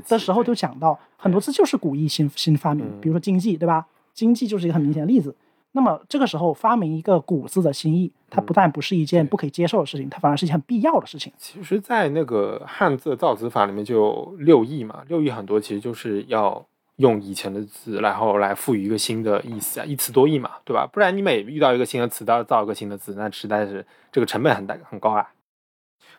[0.08, 3.84] 的时候就讲到，很多字就是古意新新发明，比如说经济，对吧？
[4.14, 5.34] 经济就是一个很明显的例子。
[5.72, 11.32] 那么这个时候发明一个古字的新意，它不但不是一件不可以接受的事情，它反而是一件很必要的事情。
[11.38, 16.64] 其实，在那个汉字造词法里面就有六艺嘛，六艺很多其实就是要。
[16.96, 20.86] 用以前的字，然后来赋予一个新的意思啊，一词多义嘛，对吧？
[20.92, 25.30] 不然你每遇到一个新的词都要造一个新的字，那实在是这个成本很大很高啊。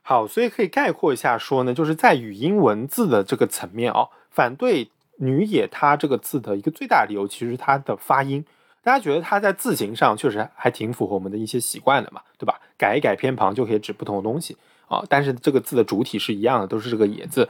[0.01, 8.43] 好，所以可以概括一下说呢，就是在语音文字的这个层面啊，反对“女也”它这个字的一个最大理由，其实它的发音。
[8.81, 12.59] 大家觉得它在字形上确实还挺符合我们的一些习惯的嘛，对吧？
[12.77, 14.57] 改一改偏旁就可以指不同的东西
[14.89, 17.47] 啊，但是这个字的主体是一样的，都是这个“也”字。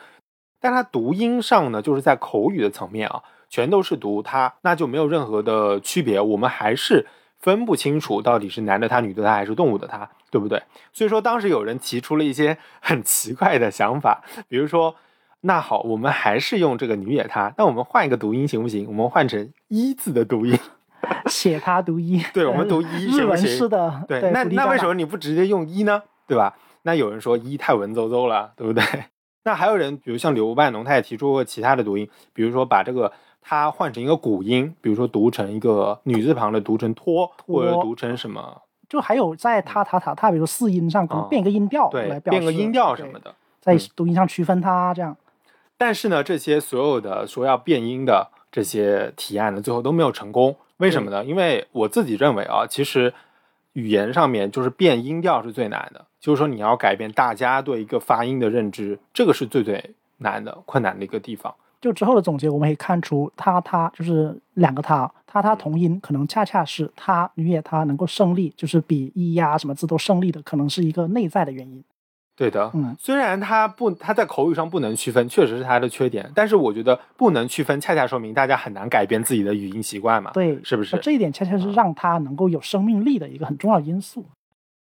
[0.63, 7.05] 但它读音上呢，就是在口语的层面啊，全都是读它，那就没有任何的区别，我们还是
[7.37, 10.63] 分不清楚到底是男的他、女的他还是动物的他，对不对？
[10.93, 14.95] 所以说当时有人提出了一些 很奇怪的想法，比如说，
[15.41, 18.87] 那好，我们还是用这个女也他，那我们换一个读音行不行？
[18.87, 20.57] 我们换成一字的读音，
[21.27, 26.03] 写他读一，对，我们读一 日文式的，对，那那为什么你不直接用一呢？
[26.25, 26.55] 对吧？
[26.83, 28.81] 那有人说一太文绉绉了，对不对？
[29.43, 38.61] 那还有人，比如像刘半农，他也提出过其他的读音，比如说把这个它换成一个古音，比如说读成一个女字旁的，读成托，或者读成什么？
[38.87, 45.17] 就还有在他他他他，比如四音上可能变一个音调，对，变个音调什么的，在读音上区分它这样。
[45.77, 50.55] 但是呢，这些所有的说要变音的这些提案呢，最后都没有成功。
[50.77, 51.25] 为什么呢？
[51.25, 53.13] 因为我自己认为啊，其实
[53.73, 56.05] 语言上面就是变音调是最难的。
[56.23, 61.53] 就是说，你要改变大家对一个发音的认知，这个是最最难的、困难的一个地方。
[61.81, 71.83] 就之后的总结，我们可以看出，他他就是两个他，他他同音，可能恰恰是他女也他能够胜利，就是比一呀什么字都胜利的，可能是一个内在的原因。
[72.37, 80.31] 对的，嗯，虽然他不，他在口语上不能区分，确实是他的缺点，但是我觉得不能区分，恰恰说明大家很难改变自己的语音习惯嘛。
[80.33, 80.97] 对，是不是？
[80.99, 84.23] 这一点恰恰是让他能够有生命力的一个很重要因素。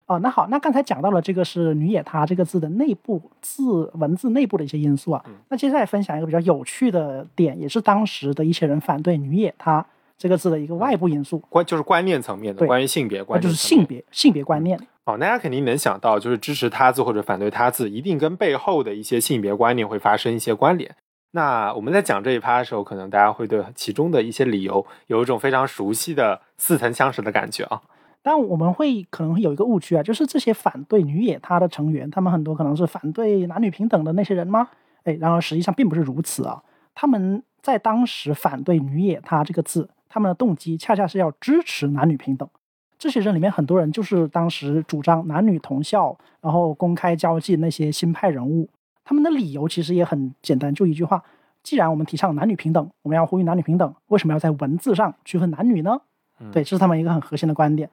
[0.07, 5.25] 哦，那好，那刚才讲到了这个是“女野”她这个字的内部字文字内部的一些因素啊。
[5.49, 9.85] 那接下来分享一个比较有趣的点，也是当时的一些人反对“女野”她
[10.17, 14.79] 这个字的一个外部因素，关就是观念层面的，关于性别观念，就是性别性别观念。
[15.07, 20.95] 哦，大家肯定能想到，就是支持他字或者反对他字，一定跟背后的一些性别观念会发生一些关联。
[21.33, 27.83] 那我们在讲这一趴的时候，可能大家会对其中的一些理由有一种非常熟悉的似曾相识的感觉啊。
[28.27, 34.69] 但我们会可能会有一个误区啊，就是这些反对女野他的成员，他们很多可能是反对男女平等的那些人吗？
[35.05, 36.61] 哎，然而实际上并不是如此啊。
[36.93, 42.49] 他们在当时反对女野他这个字，他们的动机恰恰是要支持男女平等。
[42.99, 48.69] 这些人里面很多人就是当时主张男女同校，然后公开交际那些新派人物。
[49.05, 51.23] 他们的理由其实也很简单，就一句话：
[51.63, 56.01] 既然我们提倡男女平等，我们要呼吁男女平等，为什么要在文字上区分男女呢？
[56.51, 57.89] 对，这是他们一个很核心的观点。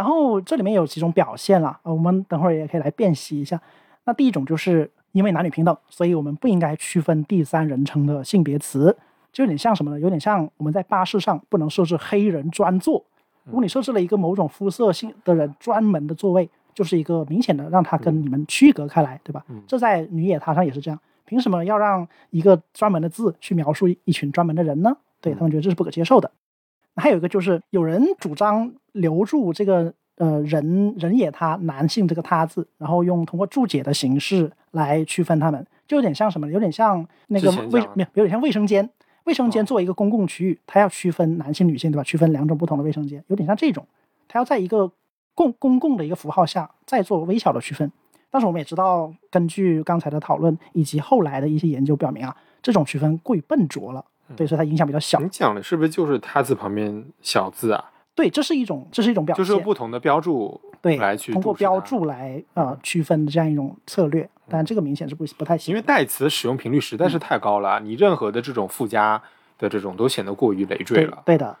[0.00, 3.60] 然后这里面有几种表现了，我们等会儿也可以来辨析一下。
[4.04, 8.96] 那第一种就是因为男女平等，所以我们不应该区分第三人称的性别词，
[9.30, 10.00] 就有点像什么呢？
[10.00, 13.04] 有点像我们在巴士上不能设置黑人专座。
[13.44, 19.44] 如果你设置了一个某种肤色性的人专门的座位，就是一个明显的让他跟你们区隔开来，对吧？
[19.66, 20.98] 这在女野他上也是这样。
[21.26, 24.96] 凭什么要让一个专门的字去描述一群专门的人呢？
[25.20, 26.30] 对他们觉得这是不可接受的。
[26.96, 36.50] 还有一个就是有人主张留住这个呃人人也他男性这个他字，然后用通过注解的形式来区分他们，就有点像什么？
[36.50, 38.88] 有点像那个卫没有有点像卫生间，
[39.24, 42.02] 卫生间作为一个公共区域，它要区分男性女性对吧？
[42.02, 43.86] 区分两种不同的卫生间，有点像这种，
[44.28, 44.90] 它要在一个
[45.34, 47.90] 共公共的一个符号下再做微小的区分。
[48.30, 54.04] 但是我们也知道，根据刚才的讨论以及后来的一些研究表明啊，这种区分过于笨拙了。
[54.36, 55.18] 对，所以它影响比较小。
[55.20, 57.84] 你讲的是不是就是“他”字旁边小字啊？
[58.14, 64.28] 对，这是一种，这是一种表现，就是不同的标注，对，来去通过标注来呃区分的这样一种策略。
[64.48, 69.22] 但这个明显是不不太行，因为代词使用频率实在是太高了，你任何的这种附加
[69.58, 71.22] 的这种都显得过于累赘了。
[71.24, 71.56] 对的。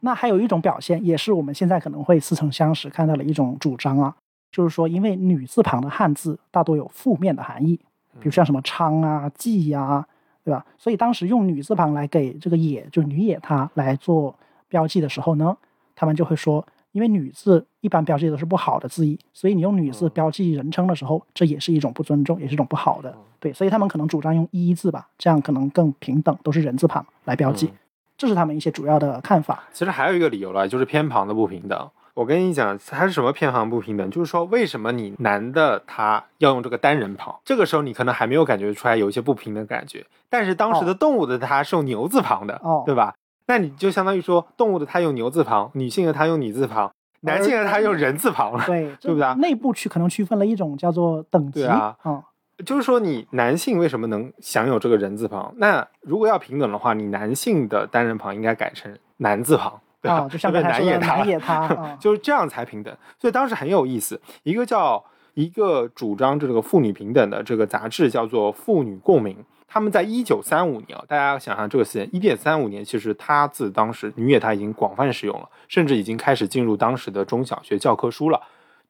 [0.00, 4.12] 那还有一种表现，也是我们现在可能会似曾相识看到的一种主张啊，
[4.50, 7.78] 就是说，因为女字旁的汉字大多有负面的含义。
[8.18, 10.06] 比如像什么昌啊、季呀、
[10.44, 10.64] 对吧？
[10.78, 14.34] 所以当时用女字旁来给这个野，就是女野她来做
[14.68, 15.56] 标记的时候呢，
[15.94, 23.14] 他们就会说，因为女字一般标记都是不好的字义，所以你用女字标记人称的时候，这也是一种不尊重，也是一种不好的。
[23.38, 27.66] 对，所以他们可能主张用一字吧，这样可能更平等，都是人字旁来标记。
[27.66, 27.78] 嗯
[28.18, 29.64] 这是他们一些主要的看法。
[29.72, 31.90] 其实还有一个理由了，就是偏旁的不平等。
[32.14, 34.10] 我跟你讲，它是什么偏旁不平等？
[34.10, 37.34] 就是说，为什么你男的他要用这个单人旁？
[37.44, 43.14] 这个时候你可能还没有感觉出来有一些不平等感觉，但是当时的动物的它是用牛字旁的，哦对吧？
[43.46, 48.64] 那你就相当于说，动物的它用牛字旁，女性的它用女字旁，男性的他用人字旁了。
[48.66, 52.22] 对， 对不对啊内部区可能区分了一种叫做等级对啊嗯
[52.66, 55.52] 就是说，你男性为什么能享有这个人字旁？
[55.56, 60.16] 那如果要平等的话，你男性的单人旁应该改成男字旁，对吧？
[60.16, 62.94] 啊， 就像对不对刚才说的男也他南野他啊， 就是这样才平等。
[63.18, 65.02] 所以当时很有意思，一个叫
[65.34, 69.34] 一个主张这个妇女平等的这个杂志叫做《妇女共鸣》，
[69.66, 78.40] 他们在一九三五年啊，大家想想这个时间，一点三五年，其实它自当时女野它已经广泛使用了，甚至已经开始进入当时的中小学教科书了。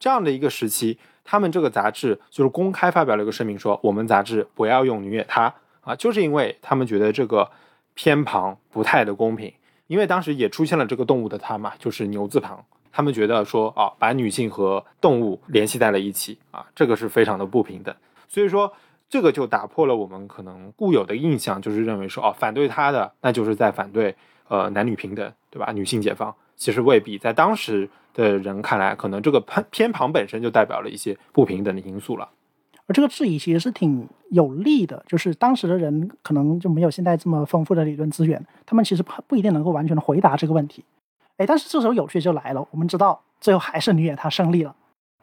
[0.00, 7.48] 这样的一个时期，他们这个杂志就是公开发表了一个声明说，我们杂志不要用女野她啊，就是因为他们觉得这个
[7.94, 9.52] 偏旁不太的公平。
[9.92, 17.94] 因为当时也出现了这个动物的它嘛，就是牛字旁，他们觉得说啊，把女性和动物联系在了一起啊，这个是非常的不平等。
[18.26, 18.72] 所以说，
[19.10, 24.16] 这个就打破了我们可能固有的印象，就是认为说哦，反对他的那就是在反对
[24.48, 25.70] 呃男女平等，对吧？
[25.72, 32.30] 女性解放，其实未必，在当时的人看来，可能这个偏偏旁本身就代表了一些不平等的因素了。
[32.92, 40.84] 而这个质疑其实是挺有利的，就是当时的人可能就没有现在这么丰富的理论资源，他们其实不不一定能够完全的回答这个问题。
[41.38, 44.76] 哎，但是这时候有趣就来了，我们知道最后还是女野她胜利了。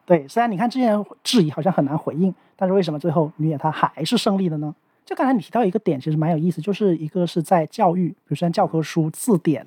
[0.04, 4.74] 对，虽然你看之前质疑好像很难回应，但是为什么最后女野她还是胜利的呢？
[5.04, 9.64] 就刚才你提到一个点，其实蛮有意思，就是一个是在教育，比如说像教科书、字典，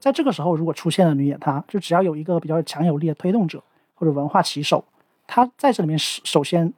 [0.00, 3.62] 在这个时候如果出现了女野她，就只要有一个比较强有力的推动者
[3.94, 4.84] 或者文化旗手，
[5.28, 6.74] 他在这里面首首先是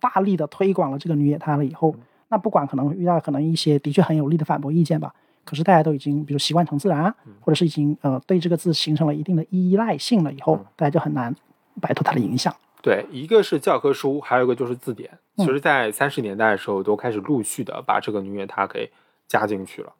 [0.00, 1.94] 大力的推广了这个女野她了以后，
[2.28, 11.34] 那不管可能遇到可能一些的确很有力的反驳意见吧，可是大家都已经比如习惯成自然啊，或者是已经呃对这个字形成了一定的依赖性了以后，大家就很难
[11.80, 12.54] 摆脱它的影响。
[12.82, 15.10] 对，一个是教科书，还有一个就是字典。
[15.36, 18.92] 嗯其实，在三十年代的时候，都开始陆续的把这个女野它给
[19.26, 19.92] 加进去了。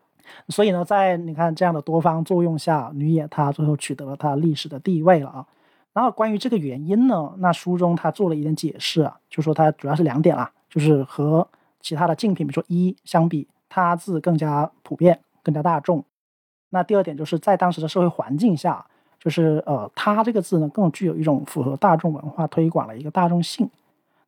[0.48, 5.46] 所以呢，在你看这样的多方作用下，女野她最后取得了她历史的地位了啊。
[5.94, 11.48] 然后关于这个原因呢，那书中他做了一点解释啊，就说它主要是两点啦，就是和
[11.80, 16.04] 其他的竞品，比如说一相比，他字更加普遍、更加大众。
[16.70, 18.85] 那第二点就是在当时的社会环境下，
[19.20, 23.70] 就是呃，它这个字呢更具有一种符合大众文化推广的一个大众性。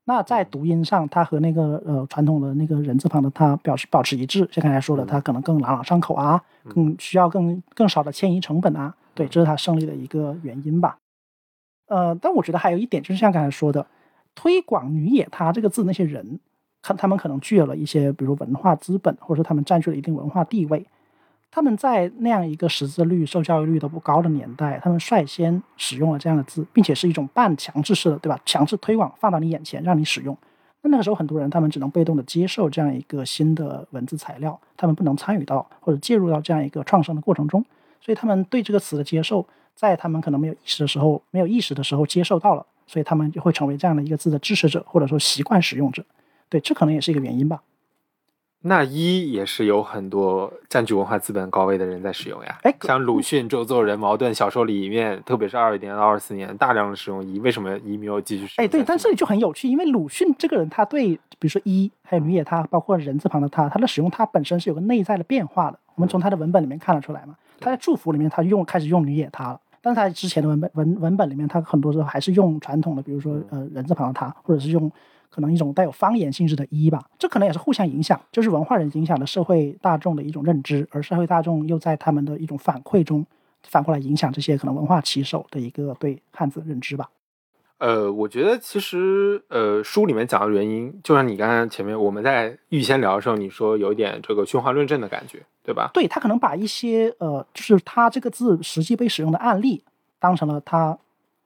[0.04, 10.96] 那在读音上，它和那个呃传统的那个人字旁的它表示保持一致，像刚才说的，它可能更朗朗上口啊，更需要更更少的迁移成本啊，对，这是它胜利的一个原因吧。
[11.86, 13.86] 呃，但我觉得还有一点就是像刚才说的，
[14.34, 16.40] 推广“女野她”这个字那些人，
[16.82, 20.86] 看他们可能具有了一些，比如文化资本，或者说他们占据了一定文化地位。
[21.50, 28.38] 他们在那样一个识字率、受教育率都不高的年代，他们率先使用了这样的字，并且是一种半强制式的，对吧？
[28.44, 30.36] 强制推广放到你眼前，让你使用。
[30.82, 37.64] 那那个时候，很多人他们只能被动的接受这样一个新的文字材料，他们不能参与到或者介入到这样一个创生的过程中，
[38.00, 39.46] 所以他们对这个词的接受，
[39.76, 46.02] 在他们可能没有意识的时候，没有意识的时候接受到了，所以他们就会成为这样的一个字的支持者，或者说习惯使用者。
[46.48, 47.62] 对，这可能也是一个原因吧。
[48.62, 58.64] 那一也是有很多占据文化资本高位的人在使用呀，哎像鲁迅、周作人、茅盾小说里面，特别是二一年到二四年大量的使用一，为什么一没有继续使用？
[58.64, 65.78] 哎，对，但这里就很有趣，因为鲁迅这个人，他对比如说一，还有女也他，包括人字旁的他，他的使用，他本身是有个内在的变化的。
[65.94, 74.90] 我们从他的文本里面看得出来嘛，他在祝福里面他用开始用女也他了，但是他之前的文本文文本里面，他很多时候还是用传统的，比如说呃人字旁的他，或者是用
[75.30, 83.24] 可能一种带有方言性质的一吧，这可能也是互相影响，就是文化人影响了社会大众的一种认知，而社会大众又在他们的一种反馈中
[83.62, 87.08] 反过来影响这些可能文化旗手的一个对汉字的认知吧。
[87.78, 95.90] 呃，我觉得其实呃书里面讲的原因，就像你刚才前面我们在预先聊的时候，你说有一点这个循环论证的感觉，对吧？
[95.92, 99.82] 对他可能把一些呃，就是他这个字实际被使用的案例，
[100.20, 100.96] 当成了他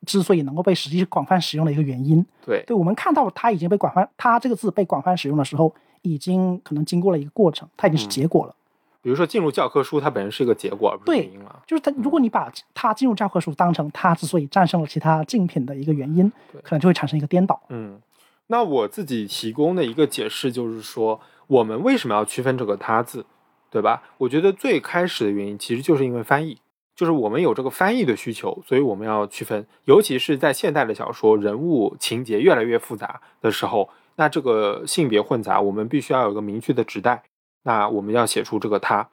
[0.06, 2.24] 之所以能够被实际广泛使用的一个原因。
[2.44, 8.54] 对，对我们看到他已经被广泛，他这个字被广泛使用的时候，已经可能经过了一个过程，它已经是结果了。
[9.02, 11.62] 比如说进入教科书，它本身是一个结果，不是对原因了。
[11.66, 16.30] 就是他，如果你把他进入教科书当成他之所以战胜了其他竞品的一个原因，
[16.62, 17.58] 可能就会产生一个颠倒。
[17.70, 17.98] 嗯，
[18.48, 23.24] 那我自己提供的一个解释就是说，我们为什么要区分这个“他”字，
[23.70, 24.02] 对吧？
[24.18, 26.58] 我觉得最开始的原因其实就是因为翻译，
[26.96, 29.66] 就是我们有这个翻译的需求，所以我们要区分。
[29.84, 37.22] 尤其是在现代的小说，人物情节越来越复杂的时候，那这个性别混杂，我们必须要有个明确的指代。
[37.62, 39.08] 那我们要写出这个“他”，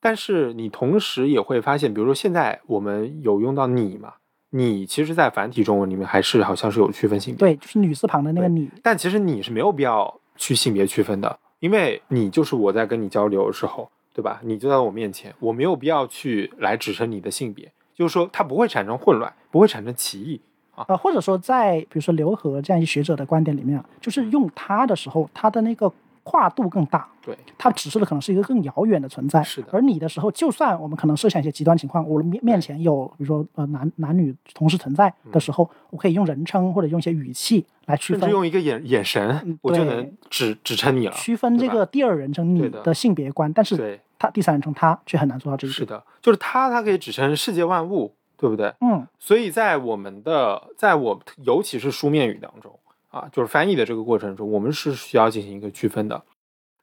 [0.00, 4.14] 但是你同时也会发现，比如说现在我们有用到“你”嘛？
[4.52, 8.68] 你其实，在繁体中文里面还是好像是有区分性别，对，就是女字旁的那个你。
[8.82, 14.40] 但其实你是没有必要去性别区分的，因为你就是我在跟你交流的时候，对吧？
[14.42, 20.40] 你就在我面前，我没有必要去来指称你的性别，就是说它不会产生混乱，不会产生歧义。
[20.74, 25.92] 啊，或者说在比如说刘和这样一学者的观点里面，就是用他的时候，他的那个
[26.30, 29.42] 跨度更大，对，它指示的可能是一个更遥远的存在。
[29.42, 29.68] 是的。
[29.72, 41.12] 而你的时候，就算我们可能设想一些极端情况，我面面前有比如说呃男男女同时存在的时候，我可以用人称或者用一些语气来区分甚至用一个眼眼神嗯，我就能指指称你了。
[41.14, 42.94] 区分这个第二人称你的的。
[42.94, 45.74] 性别观，但是对，他第三人称他却很难做到这一点。
[45.74, 48.72] 是的，就是他，他可以指称世界万物，对不对？
[48.80, 52.70] 嗯，所以在我们的，在我尤其是书面语当中
[53.10, 56.22] 啊，就是翻译的这个过程中，我们是需要进行一个区分的。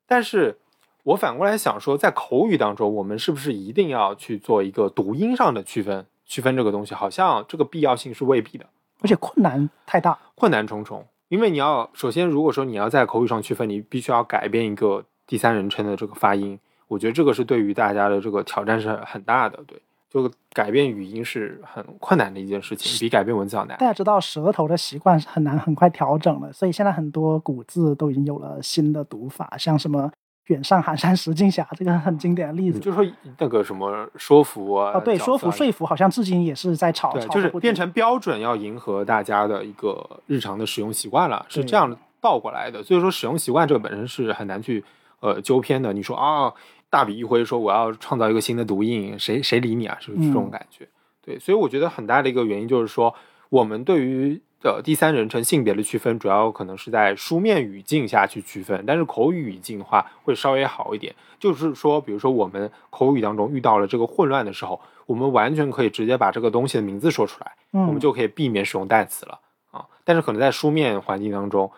[0.06, 0.58] 但是
[1.04, 6.06] 我反过来想说，在口语当中，我们是不是一定要去做一个读音上的区分？
[6.26, 8.66] 区分这个东西，好像这个必要性是未必的，
[9.02, 10.20] 而且困难太大。
[10.36, 11.06] 困难重重。
[11.30, 16.60] 因为你要首先，如果说你要在口语上区分，你必须要改变一个第三人称的这个发音。
[16.90, 19.64] 我觉得这个是对于大家的这个挑战是很大的。
[19.66, 23.78] 对，就改变语音是很困难的一件事情，比改变文字要难。
[23.78, 30.10] 大家知道舌头的习惯是很难很快调整的，所以现在很多古字都已经有了新的读法，像什么
[30.48, 32.80] “远上寒山石径斜”这个很经典的例子。
[32.80, 42.82] 就是说那个什么说服啊，哦，对，说服、说服，好像至今也是在吵，对，就是变成标准，要迎合大家的一个日常的使用习惯了，是这样倒过来的。
[42.82, 44.84] 所以说，使用习惯这个本身是很难去
[45.20, 45.92] 呃纠偏的。
[45.92, 46.54] 你说啊，
[46.90, 49.98] 大笔一挥说我要创造一个新的读音，谁谁理你啊？
[50.00, 50.88] 是这种嗯感觉。
[51.22, 53.14] 对，所以我觉得很大的一个原因就是说，
[53.50, 61.14] 我们对于呃第三人称性别的区分，主要可能是在书面语境下去区分，但是口语语境的话会稍微好一点。
[61.38, 69.40] 就是说，比如说我们口语当中遇到了这个混乱的时候，我们完全可以直接把这个东西的名字说出来，嗯，我们就可以避免使用代词了
[69.72, 69.86] 啊。
[70.06, 71.70] 但是可能在书面环境当中，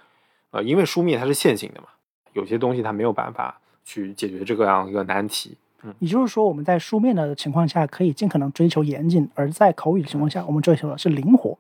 [0.52, 1.88] 呃，因为书面它是线性的嘛，
[2.34, 3.60] 有些东西它没有办法
[3.90, 5.58] 去解决这个样一个难题。
[5.82, 11.58] 嗯也就是说，我们在书面的情况下可以尽可能追求严谨，而在口语的情况下，我们追求的是灵活。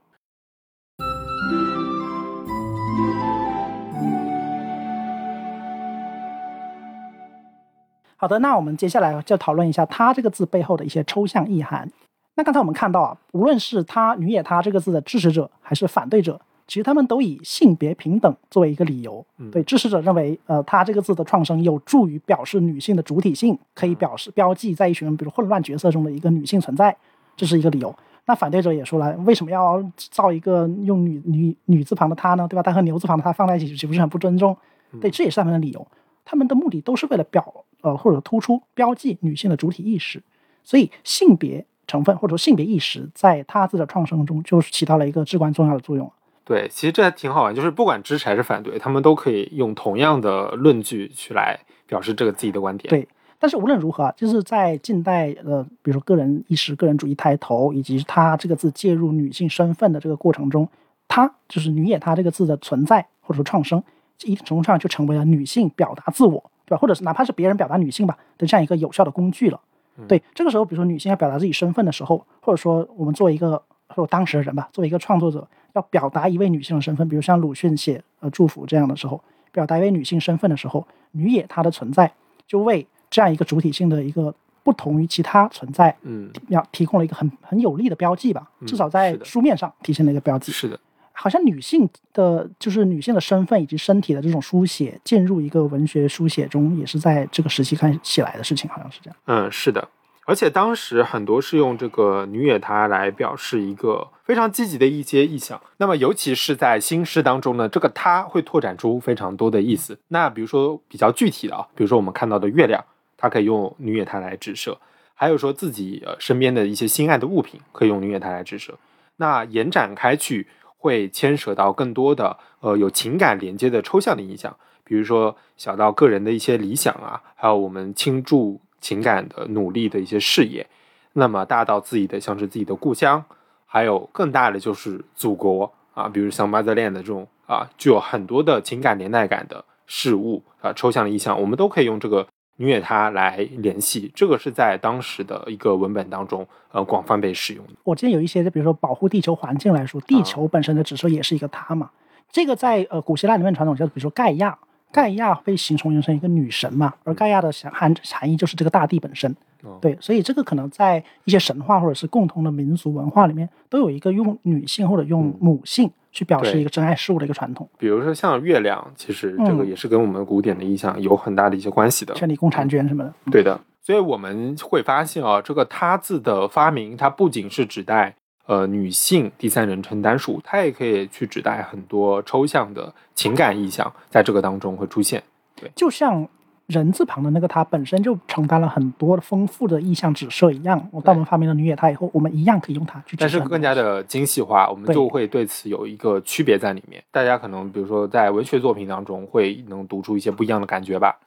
[8.16, 11.90] 好的，那我们接下来就讨论一下“他”这个字背后的一些抽象意涵。
[12.36, 19.26] 那刚才我们看到啊，无论是他女也他这个字的支持者还是反对者，其实他们都以性别平等作为一个理由。
[19.40, 26.96] 嗯对支持者认为，呃，他这个字的创生有助于表示女性的主体性，可以表示标记在一群比如混乱角色中的一个女性存在，
[27.36, 27.94] 这是一个理由。
[28.26, 32.48] 那反对者也说了，为什么要造一个用女女女字旁的她呢？
[32.48, 32.62] 对吧？
[32.62, 34.56] 她和牛字旁的她放在一起，岂不是很不尊重？
[35.02, 35.88] 对，这也是他们的理由。
[36.24, 40.22] 他们的目的都是为了表呃或者突出标记女性的主体意识，
[40.64, 46.12] 所以性别成分或者说性别意识在他字的创生中就是起到了一个至关重要的作用。
[46.50, 52.90] 对，其实这还挺好玩，就是不管支持还是反对，他们都可以用同样的论据去来表示这个自己的观点。
[52.90, 60.68] 对但是无论如何啊，就是在近代呃，比如说个人意识、个人主义抬头，以及“他”这个字介入女性身份的这个过程中
[61.08, 63.84] ，“她”就是“女也她”这个字的存在或者说创生，
[64.24, 66.78] 一定程度上就成为了女性表达自我，对吧？
[66.78, 69.62] 或者是哪怕是别人表达女性吧的这样一个有效的工具了。
[70.08, 79.22] 对，这个时候，比如说女性要表达自己身份的时候，或者说我们作为一个或者当时的人吧，作为一个创作者，要表达一位女性的身份，比如像鲁迅写呃祝福这样的时候，
[79.52, 82.12] 表达一位女性身份的时候，女也她的存在
[82.48, 84.34] 就为这样一个主体性的一个
[84.64, 90.52] 不同于其他存在，嗯，要提供了一个很很有力的标记吧，嗯至少在书面上体现了一个标记。
[90.52, 90.80] 是的，
[91.12, 99.18] 好像女性的，就是女性的身份以及身体的这种书写，进入一个文学书写中，也是在这个时期开始起来的事情，好像是这样。
[99.26, 99.88] 嗯，是的。
[100.30, 105.60] 而且当时很多是用这个女也她来表示一个非常积极的一些意向。
[105.78, 109.98] 那么尤其是在新诗当中呢，这个她会拓展出非常多的意思。
[110.10, 112.86] 那比如说比较具体的啊，比如说我们看到的月亮，
[113.18, 114.74] 它可以用女也她来指涉；
[115.16, 118.78] 还有说自己呃身边的一些心爱的物品，可以用女也她来指涉。
[119.16, 120.46] 那延展开去，
[120.78, 130.66] 会牵扯到更多的呃有情感连接的抽象的意象，比如说小到个人的一些理想啊，还有我们倾注情感的努力的一些事业，
[131.14, 133.24] 那么大到自己的像是自己的故乡，
[133.66, 142.28] 还有更大的就是祖国啊，比如像 motherland 的这种啊，具有很多的情感连带感的事物啊，抽象的意象，我们都可以用这个
[142.58, 144.12] 女野她来联系。
[144.16, 147.74] 这个是在当时的一个文本当中，呃，广泛被使用的。
[147.84, 151.90] 我记得有一些，就比如说保护地球环境来说，地球本身的指涉也是一个他嘛。
[152.32, 154.58] 这个在呃古希腊里面传统叫，比如说盖亚，
[154.92, 159.36] 盖亚被形容成一个女神嘛，而盖亚的含含义就是这个大地本身。
[159.82, 167.68] 对，所以这个可能在一些神话或者是共同的民族文化里面，都有一个用女性或者用母性去表示一个真爱事物的一个传统。
[167.78, 172.14] 比如说像月亮，其实这个也是跟我们古典的意象有很大的一些关系的。
[172.14, 173.14] 权力共婵娟什么的。
[173.30, 178.16] 对的，所以我们会发现啊，这个“他”字的发明，它不仅是指代
[178.50, 185.24] 呃女性第三人称单数，它也可以去指代很多抽象的情感意象，在这个当中会出现。
[185.56, 186.28] 对，就像。
[186.70, 190.88] 人字旁的那个它本身就承担了很多丰富的意象指涉一样。
[190.92, 193.18] 我当我们发明了女野它以后，我们一样可以用它去。
[193.18, 197.04] 但是更加的精细化，我们就会对此有一个区别在里面。
[197.10, 201.18] 大家可能比如说在文学作品当中会能读出一些不一样的感觉吧。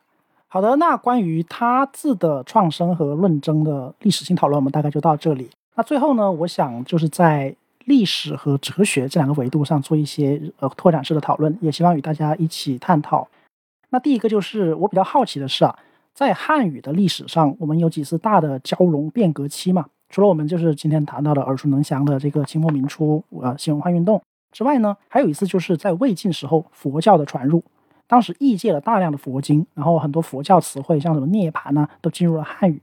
[0.47, 5.51] 好的，那关于他字的创生和论证的历史性讨论，我们大概就到这里。
[5.83, 7.55] 最后呢，我想就是在
[7.87, 13.27] 历史和哲学这两个维度上做一些呃拓展式的讨论，也希望与大家一起探讨。
[13.91, 15.79] 那第一个就是我比较好奇的是啊，
[16.15, 19.87] 在汉语的历史上，我们有几次大的交融变革期嘛？
[20.09, 24.23] 除了我们就是今天谈到的耳熟能详的这个清末民初呃新文化运动
[24.53, 27.63] 之外呢，还有一次就是在魏晋时候佛教的传入，
[28.07, 32.81] 当时译介了大量的佛经，然后很多佛教词汇像什么涅槃呢，都进入了汉语。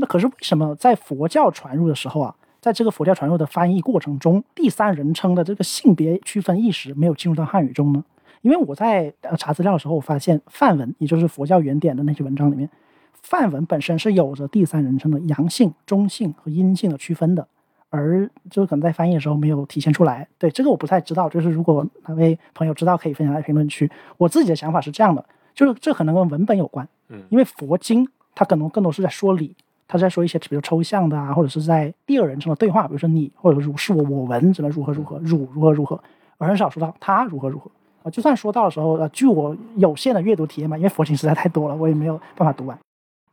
[0.00, 8.04] 那可是为什么在佛教传入的时候啊，在这个佛教传入的翻译过程中，第三人称的这个性别区分意识没有进入到汉语中呢？
[8.42, 12.70] 因为我在呃查资料的时候，我发现梵文，也就是佛教原典的那些文章里面，
[13.12, 17.48] 梵文本身是有着第三人称的阳性、中性和阴性的区分的，
[17.90, 20.28] 而就是可能在翻译的时候没有体现出来。
[20.38, 23.90] 对这个我不太知道，就是如果哪位朋友知道，可以分享在评论区。
[24.16, 29.56] 我自己的想法是这样的，就是这可能跟文本有关，嗯，因为佛经它可能更多是在说理，
[29.88, 35.98] 它在说一些比如抽象的啊，或者是在第二人称的对话，比如说你或者如是我我闻怎么如何如何，汝如何如何，
[36.36, 37.70] 而很少说到他如何如何。
[38.02, 42.78] 啊，就算说到的时候，呃，据我有限的阅读体验嘛，因为佛经实在太多了，我也没有办法读完。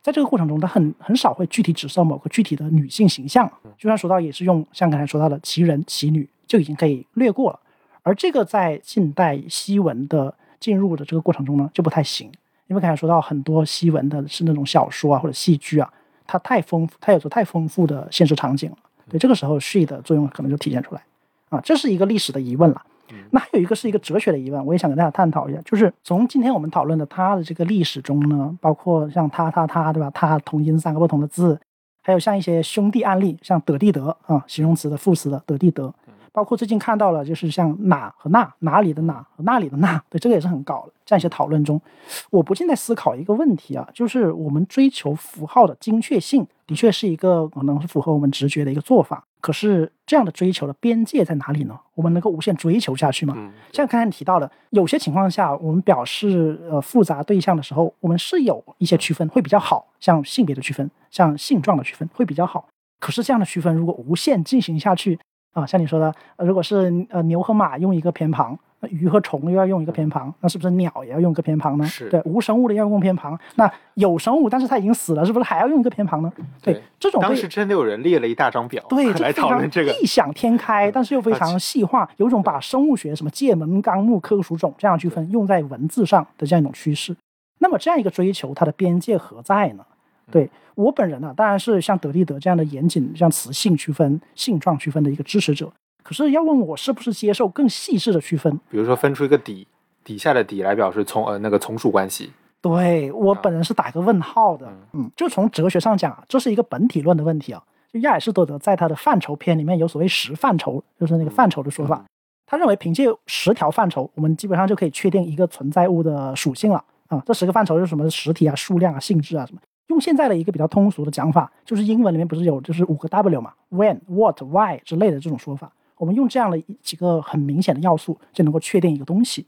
[0.02, 7.60] 在这个过程中，他很很少会具体指涉某个具体的女性形象，就算说到，也是用像刚才说到的奇人奇女，就已经可以略过了。
[8.02, 12.30] 而这个在近代西文的进入的这个过程中呢，就不太行，
[12.68, 15.92] 因为刚才说到很多西文的是那种小说啊或者戏剧啊，
[16.26, 18.76] 它太丰富，它有着太丰富的现实场景了。
[19.08, 21.02] 对，这个时候 she 的作用可能就体现出来。
[21.48, 22.82] 啊，这是一个历史的疑问了。
[23.30, 30.10] 那还有一个是一个哲学的疑问，我也想跟大家探讨一下，就是从今天我们讨论的它的这个历史中呢，包括像它、它、它，对吧？
[30.12, 31.56] 它同音三个不同的字，
[32.02, 35.94] 还有像一些兄弟案例，像德地德啊，形容词的副词的德地得，
[36.36, 40.92] 包括最近看到了，就是像哪和那，哪里的哪和那里的那，对，这个也是很搞的。
[41.02, 41.80] 这样一些讨论中，
[42.28, 49.24] 我不禁在思考一个问题啊，就是我们追求符号的精确性，的确是一个可能是符合我们直觉的一个做法。
[49.40, 51.74] 可是这样的追求的边界在哪里呢？
[51.94, 53.34] 我们能够无限追求下去吗？
[53.72, 62.68] 像刚才你提到的，有些情况下，我们表示呃复杂对象的时候，我们是有一些区分会比较好，像性别的区分，像性状的区分会比较好。
[63.00, 65.18] 可是这样的区分如果无限进行下去
[65.56, 68.56] 啊，像你说的，如果是呃牛和马用一个偏旁。
[68.78, 71.86] 那鱼和虫又要用一个偏旁，那是不是鸟也要用一个偏旁呢？
[71.86, 76.30] 是对无生物的要用偏旁，那有生物但是它已经死了，是不是还要用一个偏旁呢？
[76.60, 87.16] 对，这种当时真的有人列了一大张表，对， 来讨论这个异想天 开，但是又非常细化，有种把生物学什么界门纲目科属种这样区分用在文字上的这样一种趋势。
[87.60, 89.86] 那么这样一个追求，它的边界何在呢？
[90.30, 95.72] 对我本人呢，当然是像德利德这样的严谨，像词性区分、性状区分的一个支持者。
[96.02, 99.66] 可是要问我是不是接受更细致的区分，比如说分出一个底
[100.04, 104.68] 底下的底来表示从呃那个从属关系，对我本人是打个问号的。
[104.92, 107.62] 嗯，就从哲学上讲，这是一个本体论的问题啊。
[107.92, 112.04] 就亚里士多德在他的范畴篇里面有所谓十范畴，就是那个范畴的说法。
[112.46, 117.20] 他认为凭借十条范畴，我们基本上就可以确定一个存在物的属性了啊。
[117.26, 118.08] 这十个范畴是什么？
[118.10, 119.60] 实体啊、数量啊、性质啊什么。
[119.88, 125.72] 用现在的一个比较通俗的讲法，就是英文里面不是有就是五个 W 嘛，When、What、Why 之类的这种说法。
[125.96, 129.46] 我们用这样的几个很明显的要素就能够确定一个东西。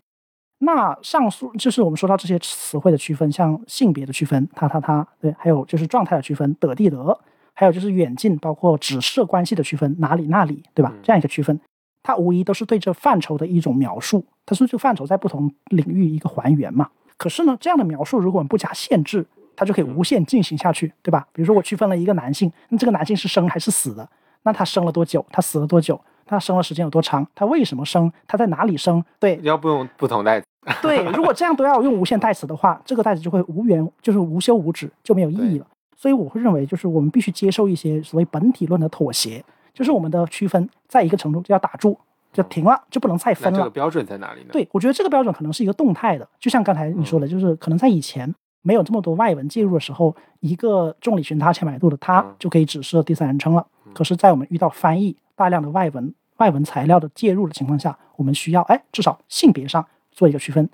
[0.61, 7.21] 那上述就是我们说到这些词汇的区分，像性别的区分，他他他，对，还有就是状态的区分，得地得，
[7.55, 10.93] 还有就是远近，包括指涉关系的区分，哪里那里，对吧？
[11.03, 11.61] 这样一个区分，
[12.03, 14.25] 它无疑都是对这范畴的一种描述。
[14.47, 16.89] 它是这个范畴在不同领域一个还原嘛？
[17.19, 19.27] 可是呢，这样的描述如果我们不加限制，
[19.59, 21.27] 它就可以无限进行下去，对吧？
[21.33, 24.09] 比如说我区分了一个男性，那这个男性是生还是死的？
[24.45, 25.27] 那他生了多久？
[25.33, 26.01] 他死了多久？
[26.25, 30.47] 他生了时间有多长，他为什么生，他在哪里生，对要不用不同代词。
[30.81, 35.67] 对，如果这样都要用无限代词的话，这个代词就会无缘，就是无休无止，就没有意义了。
[35.97, 39.45] 所以我会认为，就是我们必须接受一些所谓本体论的妥协，
[39.75, 41.99] 就是我们的区分在一个程度就要打住，
[42.33, 43.59] 就停了，就不能再分了。
[43.59, 44.51] 这个标准在哪里呢？
[44.53, 48.33] 对，我觉得这个标准可能是一个动态的，就像刚才你说的，就是可能在以前
[48.63, 53.67] 没有这么多外文介入的时候，一个众里寻他千百度的他就可以指示第三人称了。
[53.95, 60.69] 可是，在我们遇到翻译大量的外文外文材料的介入的情况下，我们需要哎，至少性别上做一个区分。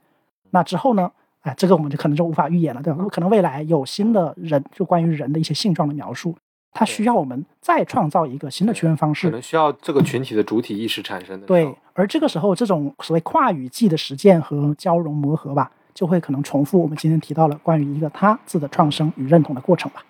[0.50, 1.10] 那之后呢？
[1.42, 3.04] 哎，这个我们就可能就无法预言了，对吧？
[3.10, 6.34] 可能未来有新的人，就关于人的一些性状的描述，
[6.72, 11.46] 它需要我们再创造一个新的区分方式，可能需要这个群体的主体意识产生的。
[11.46, 20.04] 对，而这个时候，这种所谓跨语际的实践和交融磨合吧，就会可能重复我们今天提到了关于一个他字的创生与认同的过程吧。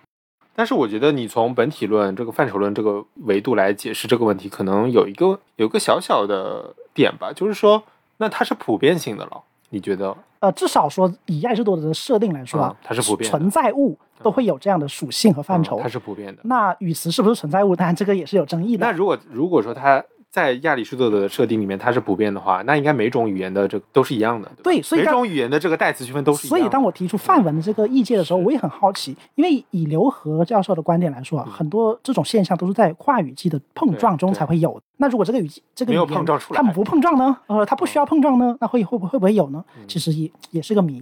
[0.56, 7.82] 但是我觉得你从本体论这个范畴论这个维度来解释这个问题，可能有一个有一个小小的点吧，就是说，
[8.16, 9.42] 那它是普遍性的了。
[9.70, 10.16] 你觉得？
[10.38, 16.40] 呃，至少说以亚里士多德的设定来说啊，它是普遍存在物都会有这样的属性和范畴，它是普遍的。
[16.44, 17.74] 那语词是不是存在物？
[17.74, 18.86] 当然这个也是有争议的。
[18.86, 20.02] 那如果如果说它。
[20.34, 24.50] 在亚里士多德的设定里面，它是普遍的话，那应该每种语言的这都是一样的。
[24.64, 26.58] 对，所以每种语言的这个代词区分都是一样。
[26.58, 34.82] 所以当我提出范文的这个意见的时候，我也很好奇，因为以刘和教授的观点来说啊，很多这种现象都是在跨语境的碰撞中才会有。
[34.96, 36.04] 那如果这个语季这个语言
[36.52, 37.36] 他们不碰撞呢？
[37.46, 38.56] 呃，它不需要碰撞呢？
[38.60, 39.64] 那会会不会不会有呢？
[39.86, 41.00] 其实也也是个谜。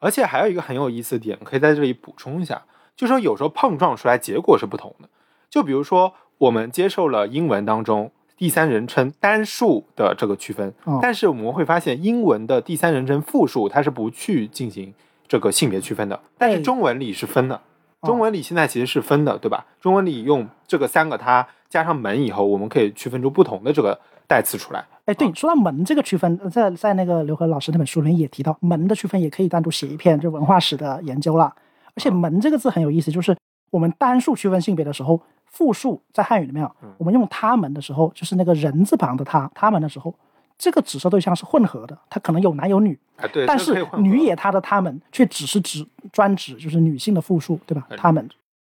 [0.00, 2.60] 而且还有一个很有意思的点，可以在这里补充一下，
[2.96, 5.08] 就是说有时候碰撞出来结果是不同的。
[5.48, 8.10] 就比如说我们接受了英文当中。
[8.36, 14.92] 第三人称单数的这个区分，但是我们会发现英文的第三人称复数它是不去进行
[15.28, 17.60] 这个性别区分的，但是中文里是分的。
[18.02, 19.64] 中文里现在其实是分的，对吧？
[19.80, 24.84] 中文里用这个三个它加上门以后，我们可以区分出不同的这个代词出来。
[25.04, 31.54] 哎，对，说到门这个区分，在在那个刘和老师那本书里面也提到，门的区分也可以单独写一篇就文化史的研究了。
[31.94, 33.36] 而且门这个字很有意思，就是
[33.70, 35.20] 我们单数区分性别的时候。
[35.52, 40.12] 复数在汉语里面啊，我们用他们的时候，就是那个人字旁的他，他们的时候，
[40.58, 42.98] 这个指涉对象是混合的，它可能有男有女，
[43.32, 47.86] 对，但是女也他的他们却只是指专指就是女性的复数，对吧？
[47.96, 48.28] 他们。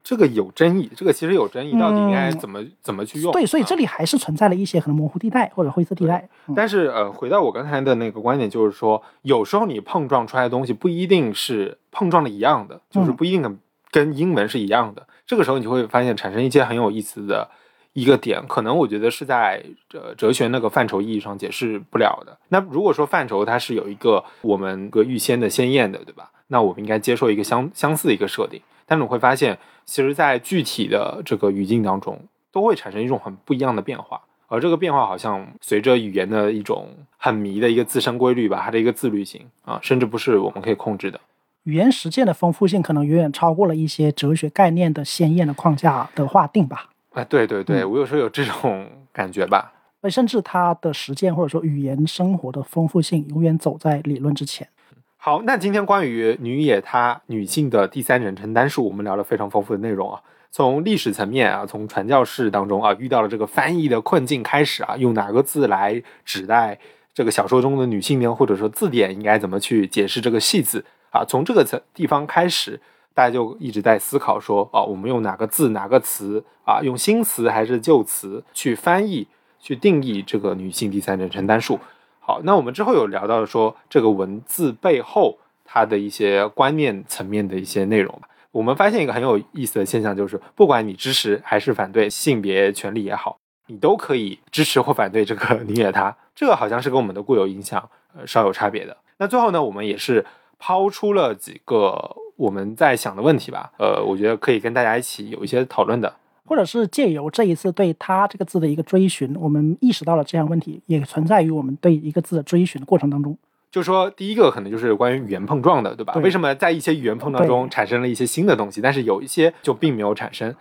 [0.03, 3.33] 这个有争议，这个其实有争议，到底应该怎么怎么去用？
[3.33, 6.29] 对，所以这里还是存在了一些可能模糊地带或者灰色地带。
[6.55, 13.59] 但是呃，回到我刚才的那个观点，就是说，有时候你碰撞出来的东西不一定是碰撞的一样的，就是不一定
[13.95, 15.07] 跟英文是一样的。
[15.25, 17.49] 这个时候你就会发现产生一些很有意思的
[17.93, 22.37] 一个点，可能我觉得是在哲哲学那个范畴意义上解释不了的。
[22.49, 26.33] 那如果说范畴它是有一个我们个预先的先验的，对吧？
[26.49, 28.61] 那我们应该接受一个相相似的一个设定。
[28.85, 32.21] 但是你会发现，其实，在具体的这个语境当中，
[32.51, 34.21] 都会产生一种很不一样的变化。
[34.49, 41.19] 而这个变化好像随着语言的一种很迷的一个自身规律吧，它的一个自律性啊，甚至不是我们可以控制的。
[41.65, 46.91] 语言实践的丰富性可能远远超过了一些哲学概念的鲜艳的框架的划定吧。
[47.15, 49.73] 啊，对对对，我有时候有这种感觉吧。
[50.11, 54.69] 甚至他的实践或者说语言生活的丰富性永远走在理论之前。
[55.17, 60.21] 好，那今天关于女野她女性的第三人称单数，我们聊了非常丰富的内容啊。
[60.51, 66.79] 从历史层面啊，从传教士当中啊遇到了这个翻译的困境开始啊，用哪个字来指代
[67.15, 68.35] 这个小说中的女性呢？
[68.35, 70.85] 或者说字典应该怎么去解释这个戏字？
[71.15, 72.81] 啊，从这个层地方开始，
[73.15, 79.29] 大家就一直在思考说，哦，我们用哪个字、哪个词啊，用新词还是旧词去翻译、
[79.61, 81.79] 去定义这个女性第三人称单数？
[82.19, 88.21] 好，那我们之后有聊到说，这个文字背后它的一些观念层面的一些内容。
[88.51, 93.39] 我们发现一个很有意思的现象，就是不管你支持还是反对性别权利也好，
[93.69, 98.97] 你都可以支持或反对这个你也他，这个好像是跟我们的固有印象呃稍有差别的。
[99.19, 100.27] 那最后呢，我们也是。
[100.67, 106.11] 抛出了几个我们在想的问题吧，呃，我觉得可以跟大家一起有一些讨论的，
[106.47, 113.37] 或者是借由这一次对他这个字的一个追寻，我们意识到了这样问题也存在于我们对一个字的追寻的过程当中。
[113.71, 116.15] 就说第一个可能就是关于语言碰撞的，对吧？
[116.15, 120.55] 为什么在一些语言碰撞中产生了一些新的东西，但是有一些就并没有产生？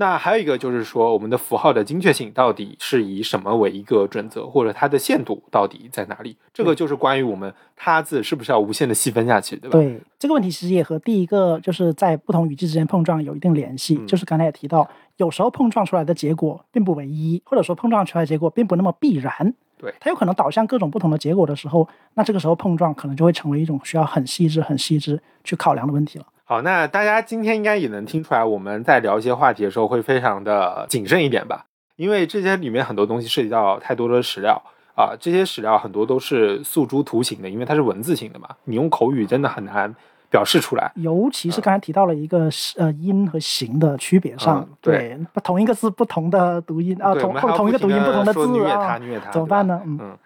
[0.00, 6.36] 那还有一个就是说，我们的符号的精确性到底是以什么为一个准则，或者它的限度到底在哪里？
[6.54, 9.72] 这个就是关于我们他字是不是要无限的细分下去，对吧？
[9.72, 13.96] 对这个问题，其实也和第一个就是在不同语句之间碰撞有一定联系。
[14.06, 19.52] 就是刚才也提到，有时候碰撞出来的结果并不唯一，或者说碰撞出来的结果并不那么必然。
[19.78, 26.26] 对，它有可能导向各种不同的结果的时候，那这个时候碰撞可能就会成为一种需要很细致、很细致去考量的问题了。
[26.44, 31.66] 好，那大家今天应该也能听出来，我们在聊一些话题的时候会非常的谨慎一点吧？
[31.96, 34.62] 因为这些里面很多东西涉及到太多的史料
[34.94, 39.94] 啊，这些史料很多都是诉诸图形的，因为它是文字型的嘛，你用口语真的很难
[40.30, 40.92] 表示出来。
[40.96, 49.80] 尤其是刚才提到了一个呃音和形的区别上，嗯对不同一个字不同的读音啊，同同一个读音不同的字啊虐他，虐他，怎么办呢？
[49.84, 50.18] 嗯，嗯，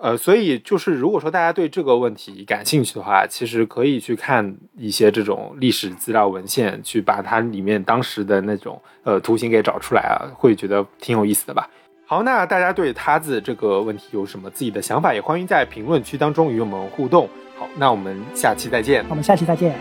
[0.00, 11.68] 呃，所以就是如果说大家对这个问题感兴趣的话，其实可以去看一些这种历史资料文献，去把它里面当时的那种呃图形给找出来啊，会觉得挺有意思的吧。
[12.06, 17.28] 好，那大家对他字这个问题有什么自己的想法，也欢迎在评论区当中与我们互动。
[17.58, 19.04] 好，那我们下期再见。
[19.08, 19.74] 我们下期再见。